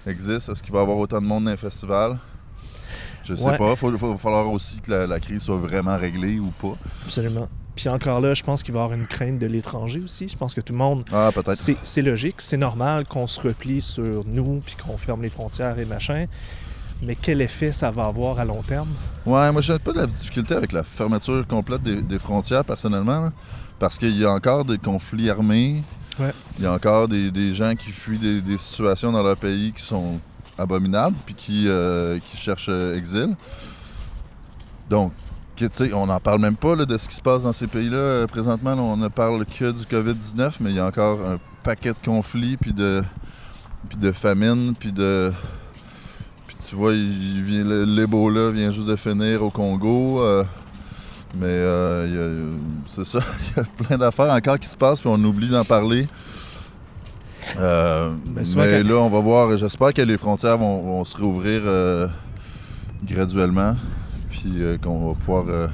existe, 0.07 0.51
est-ce 0.51 0.63
qu'il 0.63 0.73
va 0.75 0.81
y 0.81 0.83
avoir 0.83 0.99
autant 0.99 1.23
de 1.23 1.27
monde 1.27 1.45
dans 1.45 1.51
les 1.51 1.57
festivals? 1.57 2.19
Je 3.25 3.35
sais 3.35 3.45
Ouais. 3.51 3.59
pas. 3.59 3.75
Il 3.83 3.91
va 3.91 4.17
falloir 4.17 4.51
aussi 4.51 4.81
que 4.81 4.91
la, 4.91 5.07
la 5.07 5.21
crise 5.21 5.43
soit 5.43 5.57
vraiment 5.57 5.97
réglée 5.97 6.39
ou 6.39 6.51
pas. 6.61 6.77
Absolument. 7.05 7.49
Puis 7.75 7.89
encore 7.89 8.21
là, 8.21 8.35
je 8.35 8.43
pense 8.43 8.63
qu'il 8.63 8.75
va 8.75 8.81
y 8.81 8.83
avoir 8.83 8.99
une 8.99 9.07
crainte 9.07 9.39
de 9.39 9.47
l'étranger 9.47 10.01
aussi. 10.05 10.29
Je 10.29 10.37
pense 10.37 10.55
que 10.55 10.61
tout 10.61 10.73
le 10.75 10.79
monde 10.79 11.05
Ah, 11.13 11.31
peut-être. 11.35 11.57
C'est 11.83 12.03
logique, 12.03 12.37
c'est 12.43 12.59
normal 12.59 13.07
qu'on 13.07 13.27
se 13.27 13.41
replie 13.41 13.81
sur 13.81 14.25
nous 14.27 14.61
puis 14.65 14.77
qu'on 14.77 14.99
ferme 14.99 15.23
les 15.23 15.31
frontières 15.31 15.79
et 15.79 15.85
machin. 15.87 16.27
Mais 17.05 17.17
quel 17.17 17.41
effet 17.41 17.73
ça 17.73 17.91
va 17.91 18.05
avoir 18.05 18.39
à 18.39 18.45
long 18.45 18.63
terme? 18.63 18.89
Ouais, 19.27 19.51
moi, 19.51 19.61
j'ai 19.61 19.79
pas 19.79 19.93
de 19.93 19.99
la 19.99 20.07
difficulté 20.07 20.55
avec 20.55 20.71
la 20.73 20.85
fermeture 20.85 21.45
complète 21.49 21.83
des, 21.83 22.01
des 22.03 22.19
frontières, 22.19 22.65
personnellement. 22.65 23.21
là. 23.25 23.33
parce 23.79 23.99
qu'il 23.99 24.17
y 24.17 24.25
a 24.25 24.31
encore 24.33 24.65
des 24.65 24.79
conflits 24.79 25.29
armés. 25.31 25.83
Ouais. 26.21 26.31
Il 26.59 26.65
y 26.65 26.67
a 26.67 26.73
encore 26.73 27.09
des, 27.09 27.31
des 27.33 27.55
gens 27.55 27.75
qui 27.75 27.91
fuient 27.91 28.19
des, 28.19 28.41
des 28.41 28.59
situations 28.59 29.11
dans 29.11 29.23
leur 29.23 29.37
pays 29.37 29.73
qui 29.73 29.83
sont 29.83 30.21
abominables 30.63 31.17
puis 31.27 31.35
qui, 31.35 31.65
euh, 31.69 32.19
qui 32.19 32.37
cherchent 32.37 32.71
euh, 32.71 32.97
exil. 32.97 33.35
Donc, 34.89 35.13
on 35.95 36.07
n'en 36.07 36.21
parle 36.21 36.41
même 36.41 36.57
pas 36.57 36.75
là, 36.75 36.85
de 36.85 36.99
ce 36.99 37.09
qui 37.09 37.15
se 37.15 37.21
passe 37.21 37.43
dans 37.45 37.53
ces 37.53 37.67
pays-là. 37.67 37.97
Euh, 37.97 38.27
Présentement, 38.27 38.73
on 38.73 38.97
ne 38.97 39.09
parle 39.09 39.45
que 39.45 39.71
du 39.71 39.85
COVID-19, 39.85 40.55
mais 40.61 40.71
il 40.71 40.77
y 40.77 40.81
a 40.81 40.87
encore 40.87 41.21
un 41.25 41.39
paquet 41.63 41.91
de 41.91 42.05
conflits, 42.05 42.57
puis 42.57 42.73
de, 42.73 43.03
puis 43.89 43.99
de 43.99 44.13
famine, 44.13 44.75
puis 44.79 44.93
de... 44.93 45.33
Puis 46.47 46.57
tu 46.69 46.75
vois, 46.75 46.93
l'Ebola 46.93 48.51
vient 48.51 48.71
juste 48.71 48.89
de 48.89 48.97
finir 48.97 49.43
au 49.43 49.51
Congo. 49.51 50.23
euh, 50.23 50.45
mais 51.35 51.47
euh, 51.47 52.51
c'est 52.89 53.07
ça, 53.07 53.21
il 53.57 53.57
y 53.57 53.61
a 53.61 53.65
plein 53.65 53.97
d'affaires 53.99 54.33
encore 54.33 54.59
qui 54.59 54.69
se 54.69 54.77
passent, 54.77 55.01
puis 55.01 55.09
on 55.13 55.23
oublie 55.25 55.49
d'en 55.49 55.65
parler. 55.65 56.07
Euh, 57.59 58.11
Ben, 58.27 58.45
mais 58.57 58.83
là, 58.83 58.95
on 58.97 59.09
va 59.09 59.21
voir. 59.21 59.57
J'espère 59.57 59.93
que 59.93 60.03
les 60.03 60.17
frontières 60.19 60.59
vont, 60.59 60.83
vont 60.83 61.05
se 61.05 61.17
réouvrir 61.17 61.63
euh, 61.65 62.09
graduellement, 63.05 63.77
puis 64.31 64.45
euh, 64.59 64.79
qu'on 64.79 65.09
va 65.09 65.15
pouvoir 65.15 65.45
euh, 65.49 65.69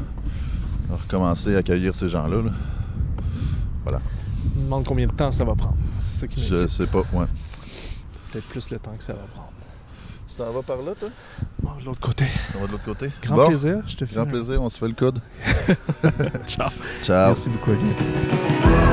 recommencer 0.91 1.55
à 1.55 1.59
accueillir 1.59 1.95
ces 1.95 2.09
gens-là. 2.09 2.43
là. 2.43 4.01
Je 4.55 4.59
me 4.61 4.65
demande 4.65 4.87
combien 4.87 5.07
de 5.07 5.13
temps 5.13 5.31
ça 5.31 5.45
va 5.45 5.55
prendre. 5.55 5.77
C'est 6.01 6.21
ça 6.21 6.27
qui 6.27 6.45
Je 6.45 6.67
sais 6.67 6.87
pas, 6.87 6.99
ouais. 7.13 7.27
Peut-être 8.33 8.47
plus 8.49 8.71
le 8.71 8.79
temps 8.79 8.93
que 8.97 9.03
ça 9.05 9.13
va 9.15 9.21
prendre. 9.33 9.49
Tu 10.29 10.35
t'en 10.35 10.53
vas 10.53 10.63
par 10.63 10.77
là, 10.79 10.93
toi? 10.99 11.09
Bon, 11.63 11.71
de 11.81 11.85
l'autre 11.87 12.01
côté. 12.01 12.27
On 12.57 12.61
va 12.61 12.67
de 12.67 12.73
l'autre 12.73 12.85
côté? 12.85 13.11
Grand 13.23 13.37
Bon, 13.37 13.47
plaisir. 13.49 13.79
Je 13.87 13.97
te 13.97 14.05
fais 14.05 14.15
Grand 14.17 14.25
un- 14.25 14.27
plaisir, 14.27 14.61
on 14.63 14.69
se 14.71 14.79
fait 14.79 14.89
le 14.89 14.95
coude. 14.95 15.21
Ciao. 16.47 16.69
Ciao. 17.03 17.29
Merci 17.29 17.49
beaucoup, 17.51 17.71
à 17.73 18.88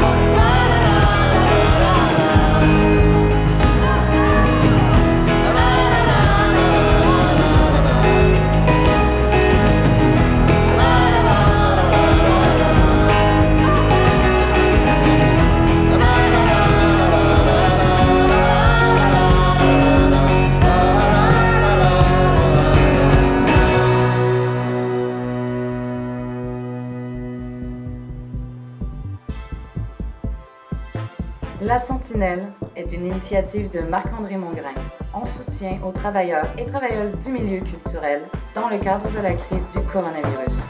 Est 32.15 32.93
une 32.93 33.03
initiative 33.03 33.69
de 33.71 33.81
Marc-André 33.81 34.37
Mongrain 34.37 34.73
en 35.11 35.25
soutien 35.25 35.81
aux 35.83 35.91
travailleurs 35.91 36.47
et 36.57 36.63
travailleuses 36.63 37.17
du 37.19 37.33
milieu 37.33 37.59
culturel 37.59 38.29
dans 38.53 38.69
le 38.69 38.77
cadre 38.77 39.11
de 39.11 39.19
la 39.19 39.33
crise 39.33 39.67
du 39.67 39.81
coronavirus. 39.81 40.69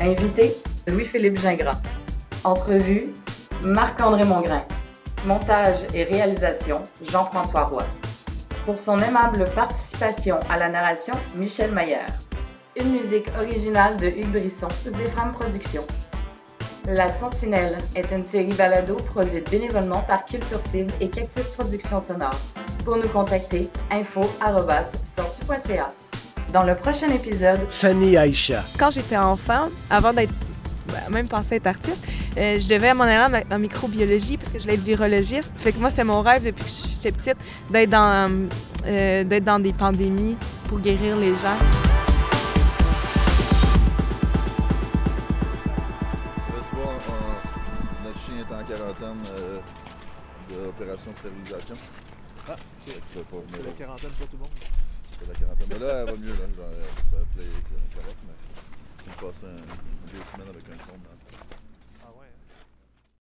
Invité, 0.00 0.56
Louis-Philippe 0.86 1.36
Gingras. 1.36 1.80
Entrevue, 2.44 3.12
Marc-André 3.62 4.24
Mongrain. 4.24 4.62
Montage 5.26 5.78
et 5.94 6.04
réalisation, 6.04 6.84
Jean-François 7.02 7.64
Roy. 7.64 7.82
Pour 8.64 8.78
son 8.78 9.00
aimable 9.00 9.50
participation 9.52 10.38
à 10.48 10.58
la 10.58 10.68
narration, 10.68 11.16
Michel 11.34 11.72
Maillère. 11.72 12.25
Une 12.78 12.92
musique 12.92 13.28
originale 13.38 13.96
de 13.96 14.08
Hugues 14.08 14.32
Brisson, 14.32 14.68
Zéphram 14.84 15.32
Productions. 15.32 15.86
La 16.86 17.08
Sentinelle 17.08 17.78
est 17.94 18.12
une 18.12 18.22
série 18.22 18.52
balado 18.52 18.96
produite 18.96 19.50
bénévolement 19.50 20.02
par 20.02 20.26
Culture 20.26 20.60
Cible 20.60 20.92
et 21.00 21.08
Cactus 21.08 21.48
Productions 21.48 22.00
Sonores. 22.00 22.38
Pour 22.84 22.98
nous 22.98 23.08
contacter, 23.08 23.70
info@sortu.ca. 23.90 25.94
Dans 26.52 26.64
le 26.64 26.76
prochain 26.76 27.10
épisode, 27.12 27.66
Fanny 27.70 28.18
Aïcha. 28.18 28.62
Quand 28.78 28.90
j'étais 28.90 29.16
enfant, 29.16 29.70
avant 29.88 30.12
d'être 30.12 30.34
ben, 30.88 31.00
même 31.10 31.28
penser 31.28 31.54
être 31.54 31.68
artiste, 31.68 32.04
euh, 32.36 32.58
je 32.58 32.68
devais 32.68 32.90
à 32.90 32.94
mon 32.94 33.04
aller 33.04 33.42
en, 33.50 33.54
en 33.54 33.58
microbiologie 33.58 34.36
parce 34.36 34.52
que 34.52 34.58
je 34.58 34.64
voulais 34.64 34.74
être 34.74 34.84
virologiste. 34.84 35.54
Fait 35.56 35.72
que 35.72 35.78
moi, 35.78 35.88
c'était 35.88 36.04
mon 36.04 36.20
rêve 36.20 36.44
depuis 36.44 36.64
que 36.64 36.70
j'étais 36.90 37.10
petite 37.10 37.38
d'être 37.70 37.88
dans, 37.88 38.30
euh, 38.84 39.24
d'être 39.24 39.44
dans 39.44 39.60
des 39.60 39.72
pandémies 39.72 40.36
pour 40.68 40.78
guérir 40.78 41.16
les 41.16 41.34
gens. 41.36 41.56
D'opération 50.66 51.10
de 51.12 51.16
stérilisation. 51.16 51.76
Ah, 52.48 52.56
pas 52.56 53.38
venir 53.38 53.66
là. 53.66 53.72
quarantaine 53.76 54.10
pour 54.10 54.26
tout 54.26 54.36
le 54.36 54.42
monde. 54.42 54.50
C'est 55.10 55.28
la 55.28 55.34
quarantaine. 55.34 55.68
Mais 55.70 55.78
là, 55.78 56.00
elle 56.00 56.06
va 56.06 56.16
mieux. 56.16 56.32
Là. 56.32 56.46
Genre, 56.56 56.74
ça 57.10 57.16
va 57.16 57.24
plaire 57.34 57.48
correct, 57.94 58.20
mais 58.26 58.34
il 59.06 59.10
me 59.10 59.16
passe 59.16 59.44
un, 59.44 59.56
deux 60.10 60.24
semaines 60.32 60.50
avec 60.50 60.64
un 60.68 60.76
la 60.76 60.78
face. 60.78 61.15